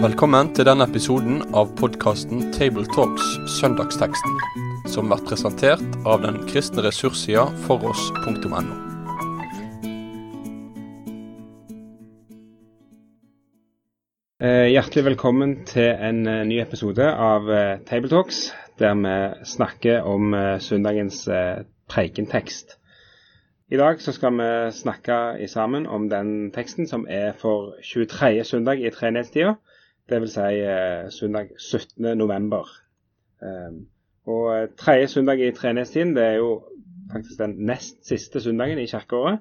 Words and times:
Velkommen 0.00 0.48
til 0.56 0.64
denne 0.64 0.86
episoden 0.88 1.42
av 1.52 1.74
podkasten 1.76 2.46
Tabletalks 2.56 3.26
Søndagsteksten, 3.58 4.38
som 4.88 5.10
blir 5.10 5.20
presentert 5.28 5.98
av 6.08 6.22
den 6.24 6.38
kristne 6.48 6.86
ressurssida 6.86 7.44
foross.no. 7.66 8.62
Eh, 14.40 14.70
hjertelig 14.72 15.04
velkommen 15.10 15.54
til 15.68 15.92
en 15.92 16.24
eh, 16.24 16.42
ny 16.48 16.62
episode 16.64 17.04
av 17.04 17.52
eh, 17.52 17.76
Tabletalks, 17.84 18.54
der 18.80 18.96
vi 19.04 19.16
snakker 19.52 20.08
om 20.08 20.32
søndagens 20.64 21.26
prekentekst. 21.92 22.79
I 23.70 23.76
dag 23.76 24.00
så 24.02 24.12
skal 24.12 24.32
vi 24.34 24.72
snakke 24.74 25.46
sammen 25.48 25.84
om 25.86 26.08
den 26.10 26.50
teksten 26.50 26.88
som 26.90 27.04
er 27.08 27.32
for 27.38 27.76
23. 27.82 28.44
søndag 28.44 28.80
i 28.82 28.90
treenighetstida, 28.90 29.52
dvs. 30.10 30.32
Si, 30.32 31.18
søndag 31.18 31.52
17. 31.58 32.18
november. 32.18 32.66
Og 34.26 34.68
tredje 34.76 35.06
søndag 35.08 35.38
i 35.38 35.52
treenighetstiden 35.54 36.16
det 36.16 36.24
er 36.24 36.32
jo 36.32 36.64
faktisk 37.12 37.38
den 37.38 37.54
nest 37.70 38.02
siste 38.08 38.40
søndagen 38.40 38.78
i 38.78 38.86
kirkeåret. 38.86 39.38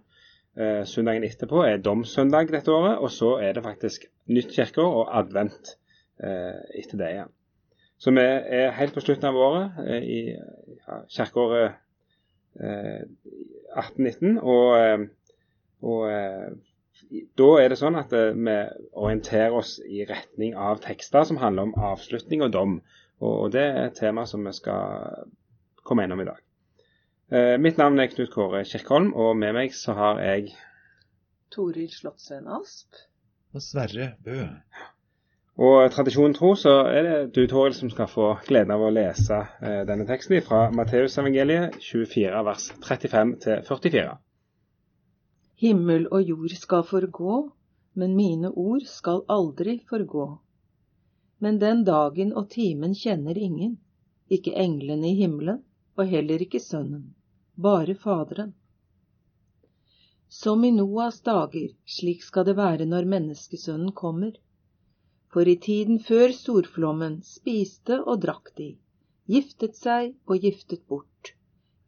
Eh, 0.59 0.85
søndagen 0.85 1.23
etterpå 1.23 1.63
er 1.65 1.81
domssøndag 1.81 2.53
dette 2.53 2.71
året, 2.71 2.98
og 2.98 3.11
så 3.11 3.34
er 3.41 3.53
det 3.53 3.63
faktisk 3.63 4.05
nytt 4.27 4.53
kirkeår 4.53 4.93
og 4.93 5.20
advent 5.20 5.73
eh, 6.23 6.61
etter 6.77 6.98
det 7.01 7.11
igjen. 7.15 7.34
Så 7.98 8.11
vi 8.11 8.29
er 8.61 8.77
helt 8.77 8.93
på 8.93 9.01
slutten 9.01 9.25
av 9.25 9.35
året 9.35 9.85
eh, 9.87 10.03
i 10.03 10.21
ja, 10.29 11.01
kirkeåret 11.17 11.71
1819. 13.75 14.39
Og, 14.39 15.05
og 15.81 16.01
da 17.39 17.49
er 17.61 17.71
det 17.71 17.79
sånn 17.79 17.97
at 17.99 18.13
vi 18.13 18.55
orienterer 18.93 19.55
oss 19.59 19.77
i 19.85 20.03
retning 20.09 20.57
av 20.57 20.81
tekster 20.84 21.26
som 21.27 21.39
handler 21.41 21.70
om 21.70 21.89
avslutning 21.91 22.43
og 22.45 22.53
dom. 22.55 22.77
Og 23.20 23.49
det 23.55 23.65
er 23.65 23.81
et 23.87 23.98
tema 23.99 24.26
som 24.29 24.45
vi 24.48 24.53
skal 24.55 25.26
komme 25.84 26.05
innom 26.05 26.21
i 26.23 26.27
dag. 26.29 26.39
Eh, 27.29 27.55
mitt 27.61 27.77
navn 27.77 27.99
er 28.01 28.09
Knut 28.09 28.31
Kåre 28.34 28.63
Kirkholm, 28.65 29.11
og 29.13 29.35
med 29.37 29.53
meg 29.53 29.73
så 29.77 29.93
har 29.98 30.21
jeg 30.23 30.54
Toril 31.54 31.91
Slottsveen 31.93 32.48
Asp. 32.49 32.98
Og 33.54 33.61
Sverre 33.61 34.13
Bø. 34.26 34.48
Og 35.60 35.91
tradisjonen 35.91 36.34
tro 36.38 36.54
så 36.55 36.71
er 36.88 37.04
det 37.04 37.15
du, 37.35 37.41
Toril, 37.52 37.74
som 37.76 37.91
skal 37.91 38.07
få 38.07 38.29
gleden 38.48 38.71
av 38.71 38.85
å 38.85 38.91
lese 38.96 39.41
eh, 39.60 39.82
denne 39.88 40.05
teksten 40.07 40.40
fra 40.46 40.70
Matteusevangeliet 40.71 41.76
24, 41.84 42.43
vers 42.48 42.70
35 42.85 43.34
til 43.43 43.66
44. 43.68 44.13
Himmel 45.60 46.07
og 46.16 46.32
jord 46.32 46.55
skal 46.55 46.88
forgå, 46.88 47.35
men 47.99 48.16
mine 48.16 48.54
ord 48.55 48.88
skal 48.88 49.26
aldri 49.27 49.82
forgå. 49.90 50.29
Men 51.43 51.60
den 51.60 51.84
dagen 51.88 52.32
og 52.32 52.48
timen 52.55 52.96
kjenner 52.96 53.35
ingen, 53.35 53.76
ikke 54.32 54.55
englene 54.55 55.12
i 55.12 55.18
himmelen, 55.20 55.63
og 55.99 56.07
heller 56.07 56.40
ikke 56.40 56.63
Sønnen 56.63 57.10
bare 57.60 57.96
Faderen. 57.96 58.54
Som 60.29 60.63
i 60.63 60.71
Noas 60.71 61.20
dager, 61.21 61.73
slik 61.85 62.23
skal 62.23 62.46
det 62.48 62.55
være 62.55 62.85
når 62.88 63.07
Menneskesønnen 63.13 63.91
kommer. 63.91 64.31
For 65.34 65.47
i 65.47 65.56
tiden 65.62 66.00
før 66.02 66.31
storflommen 66.34 67.19
spiste 67.25 68.00
og 68.02 68.24
drakk 68.24 68.50
de, 68.58 68.69
giftet 69.30 69.78
seg 69.78 70.16
og 70.25 70.46
giftet 70.46 70.81
bort, 70.90 71.34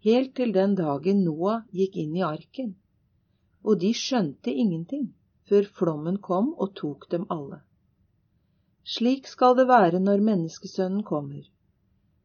helt 0.05 0.35
til 0.37 0.53
den 0.57 0.75
dagen 0.77 1.23
Noah 1.25 1.63
gikk 1.73 1.97
inn 2.03 2.13
i 2.19 2.25
arken. 2.27 2.75
Og 3.65 3.81
de 3.81 3.93
skjønte 3.97 4.53
ingenting 4.53 5.09
før 5.49 5.65
flommen 5.79 6.21
kom 6.29 6.53
og 6.57 6.75
tok 6.77 7.09
dem 7.13 7.25
alle. 7.33 7.63
Slik 8.83 9.27
skal 9.29 9.57
det 9.57 9.67
være 9.69 9.99
når 10.01 10.23
Menneskesønnen 10.29 11.03
kommer. 11.05 11.43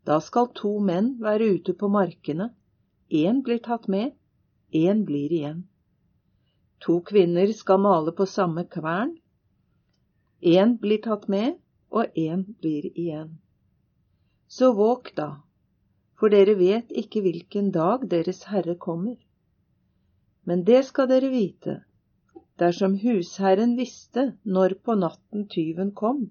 Da 0.07 0.21
skal 0.21 0.53
to 0.55 0.77
menn 0.81 1.17
være 1.21 1.49
ute 1.57 1.75
på 1.75 1.89
markene 1.93 2.53
Én 3.09 3.43
blir 3.47 3.59
tatt 3.63 3.87
med, 3.89 4.15
én 4.73 5.05
blir 5.07 5.33
igjen. 5.33 5.61
To 6.83 7.01
kvinner 7.01 7.53
skal 7.53 7.79
male 7.79 8.13
på 8.13 8.27
samme 8.27 8.65
kvern. 8.67 9.13
Én 10.47 10.77
blir 10.79 11.01
tatt 11.03 11.25
med, 11.29 11.57
og 11.91 12.19
én 12.23 12.45
blir 12.61 12.85
igjen. 12.93 13.33
Så 14.47 14.73
våk 14.79 15.09
da, 15.17 15.41
for 16.15 16.31
dere 16.31 16.55
vet 16.61 16.93
ikke 17.03 17.23
hvilken 17.25 17.73
dag 17.75 18.05
Deres 18.11 18.45
Herre 18.51 18.77
kommer. 18.79 19.17
Men 20.47 20.63
det 20.69 20.85
skal 20.87 21.09
dere 21.11 21.33
vite, 21.33 21.81
dersom 22.63 22.95
husherren 23.03 23.75
visste 23.77 24.29
når 24.45 24.77
på 24.87 24.95
natten 25.01 25.49
tyven 25.51 25.91
kom, 25.99 26.29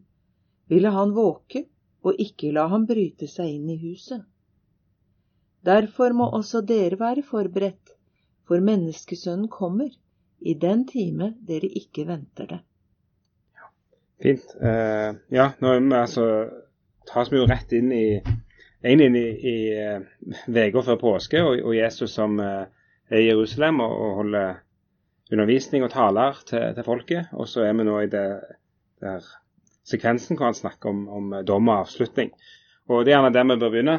ville 0.71 0.93
han 0.95 1.11
våke 1.17 1.65
og 2.05 2.21
ikke 2.21 2.53
la 2.55 2.69
ham 2.71 2.85
bryte 2.87 3.27
seg 3.27 3.51
inn 3.57 3.67
i 3.73 3.77
huset. 3.81 4.23
Derfor 5.65 6.13
må 6.13 6.29
også 6.39 6.61
dere 6.61 7.01
være 7.01 7.25
forberedt, 7.25 7.97
for 8.47 8.61
menneskesønnen 8.61 9.49
kommer 9.49 9.91
i 10.39 10.53
den 10.53 10.85
time 10.87 11.33
dere 11.49 11.67
ikke 11.81 12.07
venter 12.07 12.49
det. 12.53 12.61
Fint. 14.23 14.55
Uh, 14.61 15.17
ja, 15.33 15.49
nå 15.59 15.73
er 15.73 15.81
vi 15.83 15.95
altså 15.97 16.25
tas 17.09 17.31
vi 17.31 17.41
jo 17.41 17.47
rett 17.49 17.73
inn 17.75 17.91
i 17.93 18.05
inn 18.85 19.01
i, 19.01 19.25
i 19.25 19.55
uka 20.47 20.81
uh, 20.81 20.85
før 20.85 20.99
påske, 21.01 21.41
og, 21.41 21.57
og, 21.63 21.73
Jesus 21.75 22.13
som 22.15 22.37
uh, 22.39 22.67
er 23.09 23.23
i 23.23 23.27
Jerusalem 23.27 23.81
og, 23.83 23.95
og, 23.95 24.11
holder 24.21 24.61
undervisning 25.33 25.83
og 25.83 25.91
taler 25.93 26.37
til, 26.45 26.67
til, 26.75 26.85
folket. 26.85 27.33
Og 27.33 27.49
så 27.49 27.65
er 27.65 27.73
vi 27.73 27.87
nå 27.87 27.97
i 28.03 28.11
det 28.11 28.27
der 29.01 29.25
sekvensen 29.85 30.37
hvor 30.37 30.49
han 30.49 30.57
snakker 30.57 30.89
om, 30.89 31.07
om 31.09 31.33
dom 31.45 31.69
og 31.69 31.85
avslutning. 31.85 32.31
Og 32.89 33.05
Det 33.05 33.13
er 33.13 33.17
gjerne 33.17 33.33
der 33.33 33.47
vi 33.49 33.57
bør 33.61 33.71
begynne, 33.73 33.97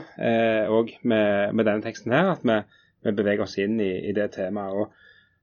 òg 0.70 0.92
eh, 0.94 1.00
med, 1.02 1.54
med, 1.54 1.64
denne 1.66 1.82
teksten 1.82 2.14
her. 2.14 2.30
At 2.36 2.44
vi, 2.46 2.60
vi 3.02 3.14
beveger 3.18 3.42
oss 3.42 3.56
inn 3.58 3.80
i, 3.82 3.90
i, 4.06 4.12
det 4.14 4.30
temaet. 4.36 4.74
og 4.74 4.92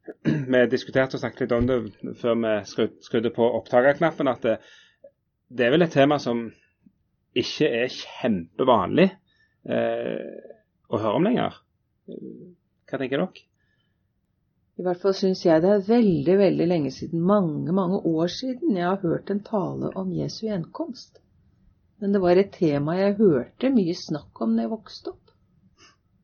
Vi 0.54 0.62
diskuterte 0.72 1.18
og 1.18 1.24
snakket 1.24 1.46
litt 1.46 1.56
om 1.56 1.68
det 1.70 2.16
før 2.20 2.36
vi 2.42 2.54
skrudde 3.06 3.32
på 3.36 3.46
opptakerknappen. 3.60 4.28
At 4.32 4.44
det, 4.44 4.58
det, 5.48 5.68
er 5.68 5.76
vel 5.76 5.86
et 5.86 5.96
tema 5.96 6.20
som 6.20 6.50
ikke 7.40 7.70
er 7.70 7.94
kjempevanlig 7.94 9.08
eh, 9.08 10.52
å 10.92 11.00
høre 11.00 11.18
om 11.20 11.28
lenger. 11.30 11.58
Hva 12.08 13.00
tenker 13.00 13.24
dere? 13.24 13.48
I 14.74 14.84
hvert 14.86 15.02
fall 15.04 15.14
syns 15.14 15.44
jeg 15.46 15.62
det 15.62 15.70
er 15.70 15.84
veldig, 15.86 16.36
veldig 16.40 16.66
lenge 16.66 16.92
siden, 16.92 17.22
mange, 17.30 17.72
mange 17.78 18.00
år 18.10 18.32
siden, 18.34 18.74
jeg 18.74 18.88
har 18.88 19.04
hørt 19.04 19.30
en 19.30 19.44
tale 19.46 19.92
om 20.02 20.10
Jesu 20.18 20.48
gjenkomst. 20.48 21.22
Men 22.02 22.16
det 22.16 22.22
var 22.24 22.40
et 22.42 22.50
tema 22.56 22.98
jeg 22.98 23.20
hørte 23.20 23.70
mye 23.72 23.94
snakk 23.96 24.42
om 24.42 24.58
da 24.58 24.66
jeg 24.66 24.74
vokste 24.74 25.14
opp. 25.14 25.23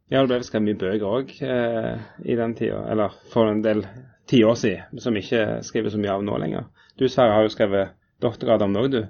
Ja, 0.09 0.24
det 0.24 0.31
ble 0.31 0.46
skrevet 0.46 0.66
mye 0.66 0.80
bøker 0.81 1.06
òg 1.06 1.31
eh, 1.46 2.06
i 2.25 2.38
den 2.38 2.56
tida, 2.58 2.80
eller 2.90 3.14
for 3.30 3.52
en 3.52 3.62
del 3.62 3.84
tiår 4.30 4.56
siden, 4.58 5.02
som 5.03 5.18
ikke 5.18 5.59
skriver 5.66 5.94
så 5.94 6.02
mye 6.02 6.16
av 6.16 6.24
nå 6.25 6.38
lenger. 6.42 6.66
Du 6.97 7.06
Sverre, 7.06 7.36
har 7.38 7.46
jo 7.46 7.53
skrevet 7.53 7.94
doktorgrad 8.24 8.66
om 8.66 8.78
òg, 8.81 8.90
du. 8.96 9.03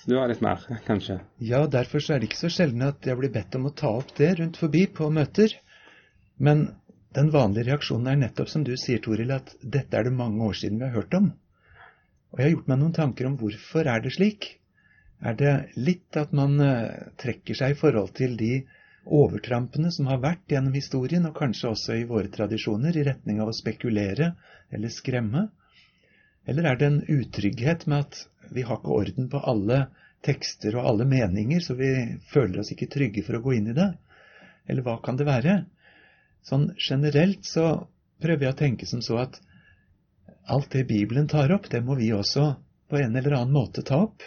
Så 0.00 0.10
du 0.12 0.18
har 0.20 0.28
litt 0.28 0.42
mer, 0.44 0.60
kanskje? 0.88 1.18
Ja, 1.40 1.64
derfor 1.72 2.04
er 2.04 2.20
det 2.20 2.28
ikke 2.28 2.42
så 2.42 2.52
sjelden 2.52 2.84
at 2.84 3.08
jeg 3.08 3.16
blir 3.16 3.32
bedt 3.32 3.56
om 3.56 3.70
å 3.70 3.74
ta 3.76 3.94
opp 4.02 4.12
det 4.18 4.34
rundt 4.42 4.60
forbi 4.60 4.84
på 4.92 5.08
møter. 5.12 5.56
Men 6.36 6.66
den 7.16 7.32
vanlige 7.32 7.70
reaksjonen 7.70 8.12
er 8.12 8.20
nettopp 8.20 8.52
som 8.52 8.64
du 8.64 8.74
sier, 8.76 9.00
Toril, 9.04 9.32
at 9.34 9.54
dette 9.60 9.96
er 9.96 10.08
det 10.08 10.16
mange 10.16 10.44
år 10.46 10.56
siden 10.60 10.80
vi 10.80 10.88
har 10.88 11.00
hørt 11.00 11.16
om. 11.16 11.32
Og 12.30 12.38
jeg 12.38 12.46
har 12.46 12.54
gjort 12.58 12.68
meg 12.70 12.82
noen 12.82 12.96
tanker 12.96 13.28
om 13.28 13.40
hvorfor 13.40 13.88
er 13.88 14.04
det 14.04 14.12
slik 14.14 14.52
er 15.20 15.34
det 15.36 15.54
litt 15.76 16.16
at 16.16 16.30
man 16.36 16.54
eh, 16.64 17.08
trekker 17.20 17.56
seg 17.56 17.74
i 17.74 17.80
forhold 17.80 18.14
til 18.16 18.38
de 18.40 18.62
overtrampene 19.06 19.90
som 19.92 20.08
har 20.10 20.20
vært 20.22 20.52
gjennom 20.52 20.74
historien, 20.76 21.26
og 21.26 21.38
kanskje 21.38 21.70
også 21.70 21.96
i 21.96 22.06
våre 22.08 22.28
tradisjoner, 22.32 22.96
i 22.96 23.06
retning 23.06 23.40
av 23.40 23.50
å 23.50 23.56
spekulere 23.56 24.34
eller 24.70 24.92
skremme? 24.92 25.48
Eller 26.48 26.66
er 26.68 26.78
det 26.78 26.86
en 26.88 27.02
utrygghet 27.08 27.86
med 27.86 28.06
at 28.06 28.52
vi 28.54 28.64
har 28.66 28.80
ikke 28.80 28.96
orden 28.96 29.28
på 29.30 29.40
alle 29.52 29.84
tekster 30.26 30.76
og 30.76 30.86
alle 30.86 31.06
meninger, 31.08 31.60
så 31.64 31.76
vi 31.78 31.90
føler 32.32 32.60
oss 32.60 32.72
ikke 32.74 32.90
trygge 32.92 33.24
for 33.26 33.38
å 33.38 33.44
gå 33.44 33.56
inn 33.56 33.70
i 33.72 33.76
det? 33.76 33.92
Eller 34.68 34.84
hva 34.86 34.98
kan 35.02 35.18
det 35.20 35.28
være? 35.28 35.62
Sånn 36.46 36.70
generelt 36.78 37.46
så 37.48 37.86
prøver 38.20 38.48
jeg 38.48 38.54
å 38.54 38.60
tenke 38.60 38.88
som 38.88 39.02
så 39.04 39.20
at 39.24 39.40
alt 40.50 40.72
det 40.72 40.88
Bibelen 40.88 41.28
tar 41.28 41.52
opp, 41.54 41.70
det 41.70 41.82
må 41.84 41.96
vi 41.98 42.10
også 42.12 42.52
på 42.90 42.98
en 42.98 43.16
eller 43.16 43.36
annen 43.38 43.54
måte 43.54 43.84
ta 43.86 44.02
opp. 44.08 44.24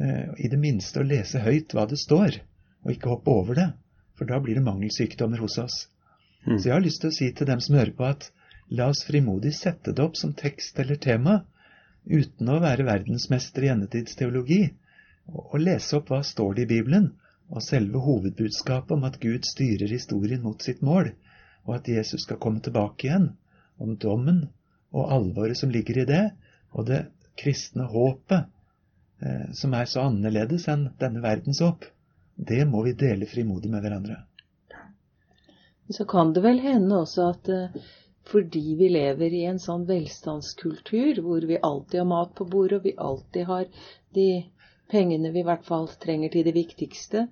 Eh, 0.00 0.32
i 0.38 0.48
det 0.48 0.58
minste 0.58 1.02
å 1.02 1.06
lese 1.06 1.42
høyt 1.44 1.74
hva 1.76 1.84
det 1.90 1.98
står, 2.00 2.38
og 2.82 2.94
ikke 2.94 3.12
hoppe 3.12 3.34
over 3.34 3.58
det, 3.58 3.68
for 4.22 4.30
da 4.30 4.38
blir 4.40 4.54
det 4.54 4.62
mangelsykdommer 4.62 5.42
hos 5.42 5.58
oss. 5.58 5.88
Mm. 6.46 6.58
Så 6.58 6.68
jeg 6.68 6.74
har 6.76 6.84
lyst 6.84 7.02
til 7.02 7.10
å 7.10 7.16
si 7.16 7.30
til 7.34 7.48
dem 7.48 7.60
som 7.64 7.74
hører 7.74 7.94
på, 7.98 8.06
at 8.06 8.28
la 8.70 8.86
oss 8.92 9.02
frimodig 9.06 9.50
sette 9.58 9.90
det 9.90 10.04
opp 10.04 10.14
som 10.18 10.34
tekst 10.38 10.78
eller 10.78 11.00
tema, 11.02 11.40
uten 12.06 12.50
å 12.50 12.60
være 12.62 12.86
verdensmester 12.86 13.66
i 13.66 13.72
endetidsteologi, 13.74 14.62
og 15.26 15.58
lese 15.58 15.98
opp 15.98 16.12
hva 16.12 16.20
står 16.26 16.54
det 16.54 16.66
i 16.66 16.70
Bibelen, 16.76 17.12
og 17.50 17.64
selve 17.66 18.00
hovedbudskapet 18.02 18.94
om 18.94 19.06
at 19.08 19.18
Gud 19.22 19.46
styrer 19.46 19.90
historien 19.90 20.42
mot 20.42 20.62
sitt 20.62 20.82
mål, 20.86 21.10
og 21.66 21.76
at 21.80 21.90
Jesus 21.90 22.24
skal 22.26 22.40
komme 22.42 22.62
tilbake 22.62 23.08
igjen 23.08 23.32
om 23.82 23.96
dommen 23.98 24.44
og 24.94 25.10
alvoret 25.14 25.58
som 25.58 25.70
ligger 25.74 26.02
i 26.02 26.06
det, 26.08 26.24
og 26.72 26.86
det 26.88 27.04
kristne 27.38 27.88
håpet, 27.90 28.46
eh, 29.22 29.50
som 29.58 29.74
er 29.74 29.90
så 29.90 30.06
annerledes 30.08 30.68
enn 30.70 30.88
denne 31.02 31.22
verdens 31.24 31.62
håp. 31.64 31.86
Det 32.34 32.64
må 32.68 32.82
vi 32.86 32.94
dele 32.98 33.26
frimodig 33.28 33.70
med 33.70 33.84
hverandre. 33.84 34.22
Så 35.92 36.04
kan 36.08 36.32
det 36.32 36.42
vel 36.44 36.60
hende 36.62 37.02
også 37.02 37.28
at 37.34 37.48
eh, 37.52 37.82
fordi 38.28 38.76
vi 38.78 38.88
lever 38.92 39.34
i 39.34 39.44
en 39.50 39.60
sånn 39.60 39.84
velstandskultur 39.88 41.20
hvor 41.24 41.44
vi 41.48 41.58
alltid 41.58 42.00
har 42.00 42.08
mat 42.08 42.34
på 42.38 42.46
bordet, 42.48 42.78
og 42.78 42.86
vi 42.86 42.94
alltid 42.96 43.48
har 43.48 43.66
de 44.14 44.28
pengene 44.92 45.32
vi 45.34 45.42
i 45.42 45.46
hvert 45.46 45.64
fall 45.66 45.88
trenger 46.00 46.32
til 46.32 46.46
det 46.46 46.54
viktigste, 46.56 47.26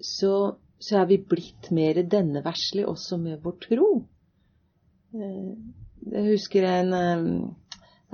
så, 0.00 0.34
så 0.78 1.00
er 1.02 1.08
vi 1.10 1.20
blitt 1.32 1.70
mer 1.74 2.02
denne 2.02 2.44
verslig 2.44 2.86
også 2.88 3.18
med 3.22 3.40
vår 3.44 3.56
tro. 3.66 3.90
Eh, 5.16 5.50
jeg 6.10 6.28
husker 6.30 6.68
en 6.68 6.94
eh, 7.00 7.26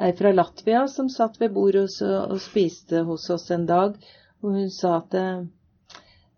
ei 0.07 0.13
fra 0.17 0.33
Latvia 0.33 0.87
som 0.93 1.09
satt 1.13 1.41
ved 1.41 1.55
bordet 1.57 1.89
og, 2.05 2.39
spiste 2.43 3.03
hos 3.09 3.29
oss 3.33 3.51
en 3.55 3.67
dag, 3.69 3.97
og 4.43 4.59
hun 4.59 4.73
sa 4.73 4.99
at 5.01 5.15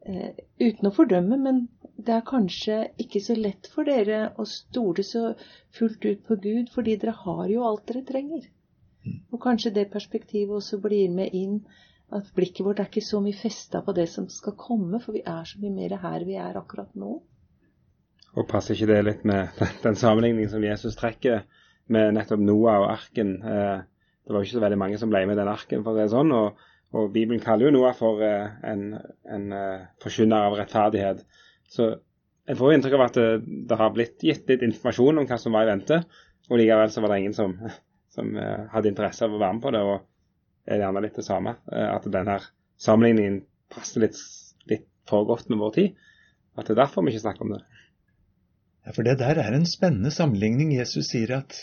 uten 0.08 0.88
å 0.88 0.94
fordømme, 0.94 1.36
men 1.40 1.64
det 1.98 2.14
er 2.14 2.26
kanskje 2.26 2.78
ikke 3.02 3.20
så 3.22 3.34
lett 3.38 3.68
for 3.72 3.88
dere 3.88 4.28
å 4.38 4.46
stole 4.48 5.04
så 5.06 5.32
fullt 5.74 6.04
ut 6.06 6.22
på 6.28 6.38
Gud, 6.42 6.70
fordi 6.74 6.96
dere 7.00 7.16
har 7.24 7.48
jo 7.50 7.66
alt 7.66 7.84
dere 7.90 8.04
trenger. 8.06 8.46
Mm. 9.04 9.18
Og 9.32 9.42
kanskje 9.42 9.74
det 9.74 9.90
perspektivet 9.92 10.54
også 10.60 10.78
blir 10.82 11.10
med 11.14 11.34
inn 11.34 11.60
at 12.14 12.30
blikket 12.36 12.64
vårt 12.64 12.80
er 12.80 12.88
ikke 12.88 13.04
så 13.04 13.20
mye 13.20 13.36
festa 13.36 13.82
på 13.84 13.92
det 13.96 14.06
som 14.12 14.28
skal 14.32 14.56
komme, 14.56 15.00
for 15.02 15.16
vi 15.16 15.24
er 15.26 15.44
så 15.48 15.60
mye 15.60 15.74
mer 15.74 15.98
her 16.00 16.24
vi 16.24 16.38
er 16.40 16.56
akkurat 16.56 16.94
nå. 16.96 17.18
Og 18.38 18.48
passer 18.48 18.76
ikke 18.76 18.92
det 18.92 19.02
litt 19.04 19.28
med 19.28 19.60
den 19.86 19.98
sammenligningen 19.98 20.52
som 20.52 20.64
Jesus 20.64 20.96
trekker 20.96 21.44
med 21.92 22.14
nettopp 22.16 22.40
Noah 22.44 22.82
og 22.84 22.90
arken? 22.94 23.36
Eh, 23.42 23.78
det 24.24 24.34
var 24.34 24.42
jo 24.42 24.48
ikke 24.48 24.58
så 24.58 24.64
veldig 24.64 24.80
mange 24.80 24.98
som 25.00 25.12
ble 25.12 25.24
med 25.26 25.36
i 25.36 25.40
den 25.40 25.50
arken, 25.50 25.84
for 25.84 25.92
å 25.92 25.98
si 25.98 26.04
det 26.04 26.12
sånn. 26.14 26.32
og 26.36 26.66
og 26.96 27.10
Bibelen 27.12 27.42
kaller 27.44 27.68
jo 27.68 27.74
Noah 27.74 27.96
for 27.96 28.22
uh, 28.24 28.54
en, 28.64 28.94
en 29.28 29.48
uh, 29.52 29.88
forkynner 30.02 30.48
av 30.48 30.56
rettferdighet. 30.56 31.24
Så 31.68 31.90
jeg 32.48 32.56
får 32.56 32.74
inntrykk 32.74 32.96
av 32.96 33.04
at 33.04 33.18
det, 33.18 33.26
det, 33.68 33.76
har 33.76 33.92
blitt 33.92 34.24
gitt 34.24 34.48
litt 34.48 34.64
informasjon 34.64 35.20
om 35.20 35.28
hva 35.28 35.36
som 35.40 35.56
var 35.56 35.66
i 35.66 35.72
vente, 35.72 36.00
og 36.48 36.56
likevel 36.56 36.92
så 36.92 37.04
var 37.04 37.12
det 37.12 37.18
ingen 37.20 37.36
som, 37.36 37.58
som 38.14 38.32
hadde 38.72 38.88
interesse 38.88 39.26
av 39.26 39.36
å 39.36 39.40
være 39.42 39.58
med 39.58 39.66
på 39.66 39.74
det. 39.76 39.82
og 39.84 40.06
er 40.68 40.82
gjerne 40.82 41.00
litt 41.04 41.16
det 41.16 41.24
samme. 41.24 41.54
At 41.72 42.06
denne 42.12 42.38
sammenligningen 42.80 43.40
passer 43.72 44.04
litt, 44.04 44.18
litt, 44.68 44.86
for 45.08 45.24
godt 45.28 45.48
med 45.48 45.60
vår 45.62 45.74
tid. 45.76 45.94
At 46.58 46.68
det 46.68 46.74
er 46.74 46.82
derfor 46.82 47.04
vi 47.04 47.14
ikke 47.14 47.24
snakker 47.24 47.46
om 47.46 47.54
det. 47.54 47.62
Ja, 48.84 48.92
For 48.92 49.06
det 49.06 49.18
der 49.22 49.40
er 49.40 49.56
en 49.56 49.68
spennende 49.68 50.12
sammenligning. 50.12 50.74
Jesus 50.76 51.12
sier 51.12 51.38
at 51.38 51.56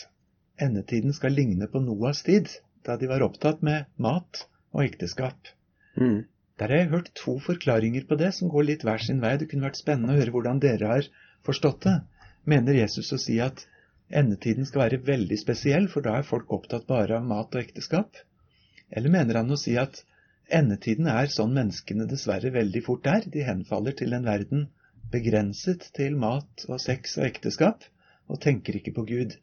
endetiden 0.62 1.14
skal 1.14 1.36
ligne 1.36 1.68
på 1.70 1.82
Noahs 1.84 2.24
tid, 2.26 2.50
da 2.86 2.96
de 2.98 3.10
var 3.10 3.24
opptatt 3.26 3.62
med 3.66 3.86
mat 4.02 4.46
og 4.74 4.82
ekteskap. 4.84 5.52
Mm. 5.96 6.24
Der 6.58 6.72
har 6.72 6.80
jeg 6.80 6.92
hørt 6.92 7.10
to 7.20 7.38
forklaringer 7.44 8.04
på 8.08 8.16
det 8.20 8.32
som 8.34 8.48
går 8.52 8.68
litt 8.70 8.84
hver 8.86 9.02
sin 9.04 9.20
vei. 9.20 9.34
Det 9.36 9.48
kunne 9.50 9.68
vært 9.68 9.80
spennende 9.80 10.14
å 10.14 10.20
høre 10.20 10.32
hvordan 10.34 10.60
dere 10.62 10.92
har 10.92 11.08
forstått 11.44 11.82
det. 11.88 11.96
Mener 12.48 12.78
Jesus 12.78 13.12
å 13.12 13.18
si 13.20 13.36
at 13.44 13.66
endetiden 14.22 14.68
skal 14.68 14.86
være 14.86 15.02
veldig 15.04 15.38
spesiell, 15.40 15.88
for 15.92 16.06
da 16.06 16.16
er 16.18 16.28
folk 16.28 16.52
opptatt 16.56 16.86
bare 16.88 17.18
av 17.18 17.26
mat 17.28 17.52
og 17.52 17.60
ekteskap? 17.60 18.22
Eller 18.90 19.12
mener 19.12 19.40
han 19.40 19.50
å 19.52 19.58
si 19.60 19.74
at 19.80 20.00
endetiden 20.60 21.10
er 21.10 21.32
sånn 21.34 21.54
menneskene 21.56 22.06
dessverre 22.08 22.52
veldig 22.54 22.82
fort 22.86 23.08
er? 23.10 23.26
De 23.26 23.44
henfaller 23.44 23.96
til 23.98 24.14
en 24.16 24.28
verden 24.28 24.68
begrenset 25.12 25.90
til 25.96 26.16
mat 26.22 26.64
og 26.68 26.80
sex 26.82 27.18
og 27.18 27.26
ekteskap, 27.28 27.84
og 28.30 28.40
tenker 28.42 28.78
ikke 28.78 28.94
på 28.96 29.04
Gud. 29.10 29.36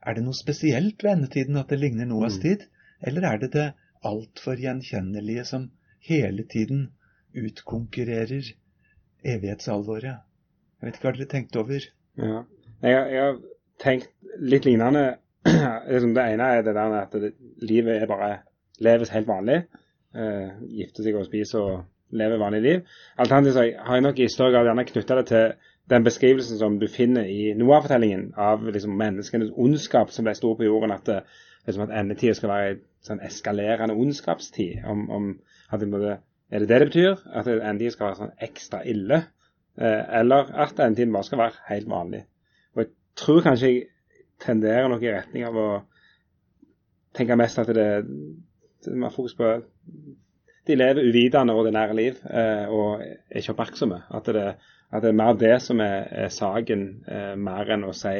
Er 0.00 0.16
det 0.16 0.24
noe 0.24 0.36
spesielt 0.36 1.04
ved 1.04 1.12
endetiden 1.14 1.60
at 1.60 1.70
det 1.72 1.78
ligner 1.80 2.08
Noas 2.08 2.38
mm. 2.38 2.42
tid, 2.42 2.66
eller 3.04 3.26
er 3.28 3.40
det 3.44 3.52
det 3.54 3.68
altfor 4.06 4.60
gjenkjennelige 4.60 5.44
som 5.44 5.70
hele 6.06 6.44
tiden 6.48 6.90
utkonkurrerer 7.36 8.52
evighetsalvoret. 9.24 10.20
Jeg 10.80 10.86
vet 10.86 10.96
ikke 10.96 11.06
hva 11.06 11.16
dere 11.16 11.28
tenkte 11.28 11.60
over? 11.60 11.86
Ja. 12.16 12.42
Jeg, 12.82 13.12
jeg 13.12 13.24
har 13.24 13.40
tenkt 13.82 14.08
litt 14.40 14.64
lignende. 14.64 15.04
Liksom 15.90 16.14
det 16.16 16.26
ene 16.32 16.48
er 16.56 16.64
det 16.64 16.74
der 16.76 16.96
at 17.02 17.16
det, 17.16 17.34
livet 17.64 18.00
er 18.00 18.08
bare 18.08 18.30
leves 18.80 19.12
helt 19.12 19.28
vanlig. 19.28 19.62
Uh, 20.16 20.56
gifte 20.72 21.04
seg 21.04 21.18
og 21.20 21.28
spise 21.28 21.60
og 21.60 21.82
leve 22.16 22.40
vanlig 22.40 22.62
liv. 22.64 22.94
Alternativt 23.20 23.60
har 23.60 23.98
jeg 23.98 24.06
nok 24.06 24.18
i 24.18 24.30
større 24.32 24.56
grad 24.56 24.70
gjerne 24.70 24.86
knytta 24.88 25.20
det 25.20 25.26
til 25.28 25.52
den 25.90 26.06
beskrivelsen 26.06 26.58
som 26.58 26.78
du 26.80 26.88
finner 26.88 27.28
i 27.28 27.52
Noah-fortellingen 27.58 28.32
av 28.38 28.64
liksom, 28.66 28.96
menneskenes 28.98 29.52
ondskap 29.54 30.10
som 30.14 30.26
ble 30.26 30.34
stor 30.38 30.56
på 30.58 30.66
jorden. 30.66 30.94
At, 30.94 31.26
liksom, 31.66 31.84
at 31.86 31.94
endetida 32.00 32.34
skal 32.36 32.52
være 32.52 32.78
sånn 33.06 33.22
eskalerende 33.24 33.96
ondskapstid. 33.96 34.84
Om, 34.88 35.04
om 35.10 35.30
at 35.70 35.82
det, 35.82 36.16
er 36.50 36.64
det 36.64 36.68
det 36.68 36.80
det 36.80 36.88
betyr? 36.90 37.22
At 37.32 37.48
endetiden 37.48 37.96
skal 37.96 38.10
være 38.10 38.20
sånn 38.22 38.34
ekstra 38.48 38.82
ille? 38.88 39.22
Eh, 39.80 40.02
eller 40.20 40.52
at 40.64 40.80
endetiden 40.80 41.14
bare 41.14 41.28
skal 41.28 41.42
være 41.44 41.64
helt 41.70 41.90
vanlig? 41.90 42.24
Og 42.74 42.84
jeg 42.84 42.92
tror 43.22 43.44
kanskje 43.46 43.72
jeg 43.72 43.86
tenderer 44.40 44.88
noe 44.88 45.04
i 45.04 45.12
retning 45.12 45.46
av 45.46 45.56
å 45.60 45.68
tenke 47.16 47.36
mest 47.38 47.60
at 47.60 47.70
det, 47.74 47.88
må 48.96 49.10
fokus 49.12 49.34
på 49.36 49.54
de 50.66 50.76
lever 50.76 51.08
uvitende 51.08 51.54
ordinære 51.56 51.96
liv 51.96 52.20
eh, 52.30 52.68
og 52.68 53.02
er 53.02 53.40
ikke 53.40 53.54
oppmerksomme. 53.54 54.02
At 54.14 54.28
det, 54.28 54.46
at 54.90 55.02
det, 55.02 55.10
er 55.10 55.18
mer 55.18 55.38
det 55.38 55.56
som 55.62 55.80
er, 55.84 56.06
er 56.24 56.32
saken, 56.32 56.84
eh, 57.08 57.34
mer 57.40 57.72
enn 57.74 57.86
å 57.88 57.94
si 57.96 58.16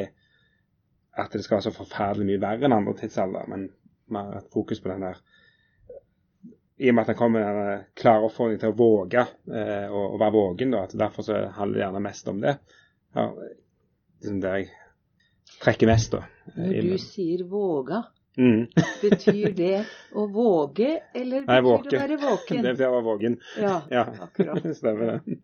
at 1.17 1.33
det 1.33 1.43
skal 1.43 1.57
være 1.57 1.67
så 1.69 1.75
forferdelig 1.75 2.27
mye 2.27 2.41
verre 2.41 2.67
enn 2.67 2.75
andre 2.75 2.95
tidsalder. 2.99 3.47
Men 3.51 3.69
mer 4.11 4.37
et 4.37 4.51
fokus 4.53 4.81
på 4.83 4.91
den 4.91 5.07
der 5.07 5.19
I 6.81 6.89
og 6.89 6.95
med 6.95 7.03
at 7.03 7.11
det 7.11 7.17
kommer 7.19 7.43
en 7.45 7.83
klar 7.95 8.23
oppfordring 8.25 8.59
til 8.61 8.71
å 8.71 8.77
våge, 8.77 9.25
eh, 9.53 9.91
og, 9.91 10.15
være 10.19 10.33
vågen, 10.33 10.71
da, 10.73 10.85
at 10.87 10.95
derfor 10.97 11.27
så 11.27 11.35
handler 11.53 11.77
det 11.77 11.83
gjerne 11.83 12.01
mest 12.07 12.31
om 12.31 12.39
det. 12.41 12.55
Ja, 13.13 13.25
liksom 14.17 14.39
det 14.41 14.53
jeg 14.55 14.71
trekker 15.61 15.91
mest, 15.91 16.15
da. 16.15 16.23
Når 16.55 16.89
du 16.89 16.97
sier 17.03 17.43
'våga', 17.45 18.01
mm. 18.37 18.65
betyr 19.03 19.53
det 19.53 19.85
å 20.17 20.25
våge, 20.33 20.89
eller 21.13 21.45
betyr 21.45 21.53
Nei, 21.53 21.61
det 21.61 21.99
å 21.99 22.01
være 22.01 22.19
våken? 22.25 22.61
Det 22.65 22.73
betyr 22.73 22.87
å 22.87 22.95
være 22.95 23.07
vågen. 23.11 23.39
Ja, 23.61 23.77
ja. 23.91 24.05
akkurat. 24.25 24.65
Stemmer 24.81 25.11
det. 25.11 25.39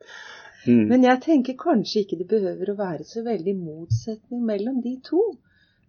Mm. 0.67 0.85
Men 0.89 1.03
jeg 1.05 1.21
tenker 1.21 1.59
kanskje 1.59 2.01
ikke 2.01 2.17
det 2.23 2.31
behøver 2.31 2.73
å 2.73 2.79
være 2.79 3.05
så 3.05 3.21
veldig 3.23 3.53
motsetning 3.59 4.41
mellom 4.47 4.81
de 4.81 4.97
to. 5.05 5.21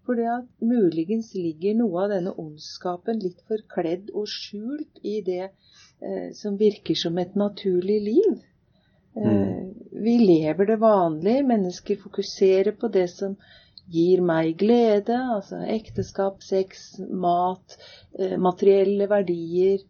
For 0.08 0.16
det 0.16 0.28
at 0.32 0.46
muligens 0.64 1.34
ligger 1.36 1.74
noe 1.76 2.06
av 2.06 2.12
denne 2.14 2.30
ondskapen 2.40 3.18
litt 3.20 3.42
forkledd 3.50 4.08
og 4.16 4.24
skjult 4.32 5.02
i 5.04 5.18
det 5.26 5.42
eh, 5.44 6.30
som 6.38 6.56
virker 6.56 6.96
som 6.96 7.18
et 7.20 7.36
naturlig 7.36 7.98
liv. 8.06 8.38
Eh, 9.12 9.26
mm. 9.28 9.74
Vi 10.06 10.14
lever 10.22 10.70
det 10.70 10.78
vanlige. 10.80 11.44
Mennesker 11.50 12.00
fokuserer 12.00 12.72
på 12.80 12.88
det 12.94 13.04
som 13.12 13.36
gir 13.92 14.24
meg 14.24 14.56
glede. 14.64 15.20
Altså 15.36 15.60
ekteskap, 15.76 16.40
sex, 16.40 16.88
mat, 17.12 17.76
eh, 18.18 18.38
materielle 18.40 19.12
verdier. 19.12 19.84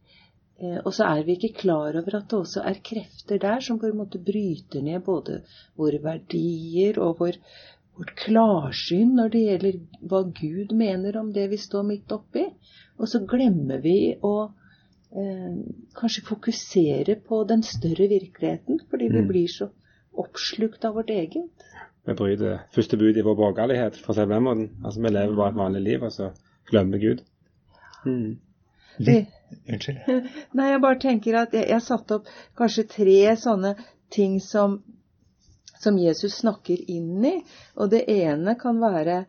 Eh, 0.59 0.81
og 0.83 0.91
så 0.95 1.07
er 1.13 1.23
vi 1.27 1.37
ikke 1.39 1.61
klar 1.61 1.95
over 1.95 2.19
at 2.19 2.31
det 2.31 2.39
også 2.43 2.67
er 2.67 2.83
krefter 2.83 3.39
der 3.39 3.61
som 3.63 3.79
på 3.79 3.87
en 3.87 4.01
måte 4.01 4.19
bryter 4.19 4.83
ned 4.83 5.05
både 5.07 5.45
våre 5.79 6.01
verdier 6.03 6.99
og 6.99 7.21
vår, 7.23 7.39
vårt 7.99 8.15
klarsyn 8.19 9.17
når 9.19 9.33
det 9.35 9.43
gjelder 9.45 9.79
hva 10.11 10.23
Gud 10.35 10.75
mener 10.77 11.19
om 11.21 11.33
det 11.35 11.49
vi 11.53 11.59
står 11.61 11.87
midt 11.89 12.15
oppi. 12.15 12.47
Og 12.99 13.11
så 13.11 13.21
glemmer 13.27 13.83
vi 13.83 14.15
å 14.23 14.35
eh, 14.49 15.59
kanskje 15.99 16.27
fokusere 16.29 17.19
på 17.29 17.43
den 17.51 17.65
større 17.67 18.09
virkeligheten, 18.11 18.83
fordi 18.91 19.11
vi 19.13 19.23
mm. 19.23 19.29
blir 19.31 19.51
så 19.53 19.71
oppslukt 20.19 20.85
av 20.85 20.99
vårt 20.99 21.11
eget. 21.15 21.69
Vi 22.09 22.15
bryter 22.17 22.63
første 22.75 22.97
bud 22.97 23.19
i 23.19 23.25
vår 23.25 23.37
borgerlighet, 23.39 23.99
for 24.01 24.15
å 24.15 24.17
si 24.17 24.23
det 24.23 24.31
på 24.31 24.37
den 24.37 24.47
måten. 24.47 24.69
Altså, 24.83 25.03
vi 25.05 25.13
lever 25.13 25.35
bare 25.37 25.53
et 25.53 25.63
vanlig 25.63 25.83
liv, 25.85 26.07
og 26.07 26.15
så 26.15 26.31
glemmer 26.71 27.03
Gud. 27.03 27.25
Mm. 28.07 28.39
Litt. 28.99 29.35
Unnskyld. 29.73 30.01
Nei, 30.59 30.71
jeg 30.73 30.81
bare 30.85 31.01
tenker 31.03 31.43
at 31.43 31.55
jeg 31.57 31.71
har 31.73 31.85
satt 31.85 32.11
opp 32.13 32.31
kanskje 32.59 32.87
tre 32.93 33.21
sånne 33.41 33.75
ting 34.13 34.39
som 34.45 34.81
som 35.79 35.99
Jesus 35.99 36.41
snakker 36.43 36.81
inn 36.91 37.25
i. 37.25 37.37
Og 37.79 37.91
det 37.93 38.05
ene 38.11 38.55
kan 38.61 38.81
være 38.83 39.25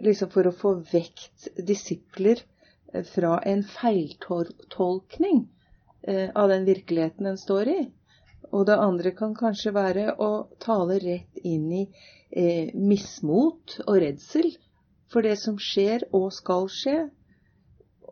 liksom 0.00 0.32
for 0.32 0.48
å 0.48 0.56
få 0.56 0.74
vekt 0.92 1.50
disipler 1.56 2.42
eh, 2.92 3.04
fra 3.04 3.38
en 3.46 3.64
feiltolkning 3.66 5.44
eh, 6.02 6.28
av 6.34 6.48
den 6.52 6.66
virkeligheten 6.68 7.30
en 7.30 7.40
står 7.40 7.72
i. 7.74 7.80
Og 8.50 8.66
det 8.66 8.80
andre 8.82 9.12
kan 9.14 9.36
kanskje 9.36 9.74
være 9.76 10.16
å 10.18 10.30
tale 10.62 10.98
rett 11.02 11.44
inn 11.44 11.68
i 11.72 11.84
eh, 12.30 12.72
mismot 12.74 13.78
og 13.86 14.00
redsel 14.02 14.50
for 15.10 15.26
det 15.26 15.36
som 15.38 15.58
skjer 15.60 16.08
og 16.16 16.30
skal 16.34 16.68
skje. 16.72 16.98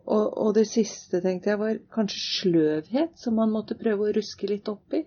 Og, 0.09 0.25
og, 0.25 0.55
det 0.57 0.65
siste 0.71 1.21
tenkte 1.21 1.53
jeg 1.53 1.61
var 1.61 1.81
kanskje 1.93 2.21
sløvhet, 2.25 3.19
som 3.21 3.37
man 3.37 3.53
måtte 3.53 3.77
prøve 3.79 4.07
å 4.07 4.15
ruske 4.17 4.49
litt 4.49 4.71
opp 4.73 4.97
i. 4.97 5.03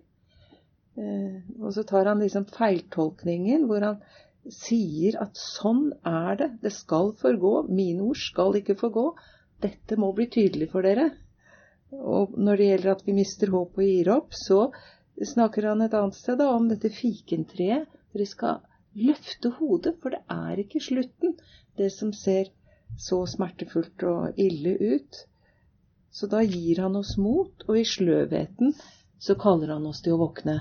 Eh, 0.99 1.39
og 1.61 1.71
så 1.75 1.85
tar 1.87 2.09
han 2.09 2.19
liksom 2.19 2.49
feiltolkningen 2.51 3.67
hvor 3.69 3.85
han 3.85 4.01
sier 4.51 5.15
at 5.21 5.37
sånn 5.37 5.91
er 6.07 6.39
det, 6.39 6.49
det 6.63 6.71
skal 6.75 7.13
forgå, 7.19 7.53
mine 7.69 8.07
ord 8.09 8.19
skal 8.19 8.57
ikke 8.59 8.77
forgå. 8.79 9.05
Dette 9.61 9.97
må 10.01 10.11
bli 10.17 10.27
tydelig 10.33 10.71
for 10.71 10.87
dere. 10.87 11.11
Og 11.91 12.35
når 12.39 12.57
det 12.57 12.67
gjelder 12.69 12.93
at 12.95 13.05
vi 13.05 13.15
mister 13.15 13.51
håp 13.53 13.77
og 13.77 13.85
gir 13.85 14.09
opp, 14.13 14.33
så 14.35 14.71
snakker 15.21 15.69
han 15.69 15.83
et 15.85 15.95
annet 15.97 16.17
sted 16.17 16.39
da, 16.41 16.49
om 16.55 16.69
dette 16.71 16.89
fikentreet. 16.95 17.87
Dere 18.11 18.27
skal 18.27 18.61
løfte 18.97 19.53
hodet, 19.59 19.95
for 20.01 20.15
det 20.15 20.23
er 20.33 20.63
ikke 20.63 20.81
slutten, 20.83 21.37
det 21.77 21.91
som 21.93 22.11
ser 22.15 22.49
så 22.99 23.21
smertefullt 23.29 24.03
og 24.07 24.39
ille 24.41 24.75
ut. 24.79 25.21
Så 26.11 26.27
da 26.31 26.41
gir 26.43 26.81
han 26.83 26.97
oss 26.99 27.15
mot, 27.21 27.63
og 27.69 27.77
i 27.79 27.87
sløvheten 27.87 28.73
så 29.21 29.37
kaller 29.39 29.75
han 29.77 29.85
oss 29.87 30.01
til 30.03 30.17
å 30.17 30.23
våkne. 30.25 30.57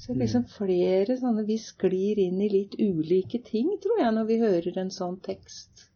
Så 0.00 0.14
liksom 0.18 0.46
flere 0.50 1.16
sånne 1.16 1.44
Vi 1.46 1.56
sklir 1.62 2.18
inn 2.18 2.40
i 2.42 2.50
litt 2.50 2.74
ulike 2.80 3.40
ting, 3.46 3.70
tror 3.82 4.00
jeg, 4.02 4.14
når 4.16 4.26
vi 4.30 4.40
hører 4.42 4.80
en 4.82 4.90
sånn 4.94 5.20
tekst. 5.22 5.86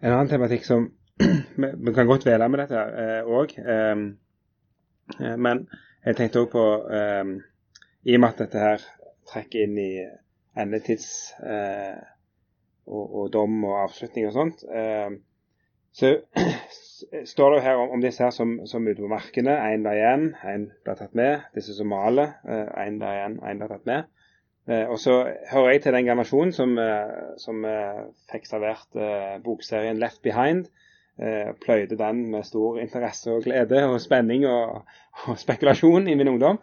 En 0.00 0.14
annen 0.14 0.30
tematikk 0.30 0.64
som 0.64 0.88
Vi 1.84 1.92
kan 1.92 2.08
godt 2.08 2.24
dvele 2.24 2.48
med 2.48 2.62
dette 2.64 2.84
òg. 3.28 3.52
Eh, 3.60 4.04
eh, 5.20 5.36
men 5.36 5.66
jeg 6.06 6.16
tenkte 6.16 6.46
òg 6.46 6.52
på 6.54 6.64
eh, 6.96 7.34
I 8.08 8.16
og 8.16 8.22
med 8.22 8.30
at 8.30 8.42
dette 8.46 8.64
her 8.64 8.86
trekker 9.28 9.66
inn 9.66 9.76
i 9.78 9.90
endetids 10.58 11.10
eh, 11.44 11.98
og, 12.90 13.04
og, 13.04 13.26
dom 13.32 13.60
og 13.68 13.76
avslutning 13.84 14.26
og 14.30 14.34
sånt, 14.34 14.64
eh, 14.66 15.12
så 15.92 16.14
står 17.24 17.50
det 17.50 17.58
jo 17.60 17.64
her 17.64 17.82
om, 17.82 17.96
om 17.96 18.04
disse 18.04 18.24
her 18.24 18.32
som, 18.34 18.58
som 18.66 18.86
ute 18.88 19.00
på 19.00 19.10
markene. 19.10 19.56
Én 19.72 19.84
blir 19.86 19.98
igjen, 19.98 20.30
én 20.46 20.70
ble 20.84 20.96
tatt 20.98 21.16
med. 21.18 21.44
Disse 21.56 21.76
som 21.76 21.90
maler. 21.92 22.36
Én 22.46 23.00
blir 23.00 23.18
igjen, 23.18 23.38
én 23.46 23.62
ble 23.62 23.70
tatt 23.70 23.86
med. 23.90 24.08
Eh, 24.70 24.86
og 24.88 24.98
så 24.98 25.14
hører 25.50 25.70
jeg 25.70 25.82
til 25.82 25.96
den 25.96 26.04
generasjonen 26.04 26.52
som, 26.52 26.76
eh, 26.78 27.32
som 27.42 27.64
eh, 27.64 28.04
fikk 28.32 28.46
servert 28.46 29.00
bokserien 29.44 29.98
Left 29.98 30.22
Behind. 30.22 30.68
Pløyde 31.60 31.98
den 32.00 32.20
med 32.32 32.46
stor 32.48 32.78
interesse 32.80 33.28
og 33.28 33.42
glede 33.44 33.82
og 33.84 33.98
spenning 34.00 34.46
og, 34.48 34.86
og 35.28 35.36
spekulasjon 35.36 36.08
i 36.08 36.14
min 36.16 36.28
ungdom. 36.28 36.56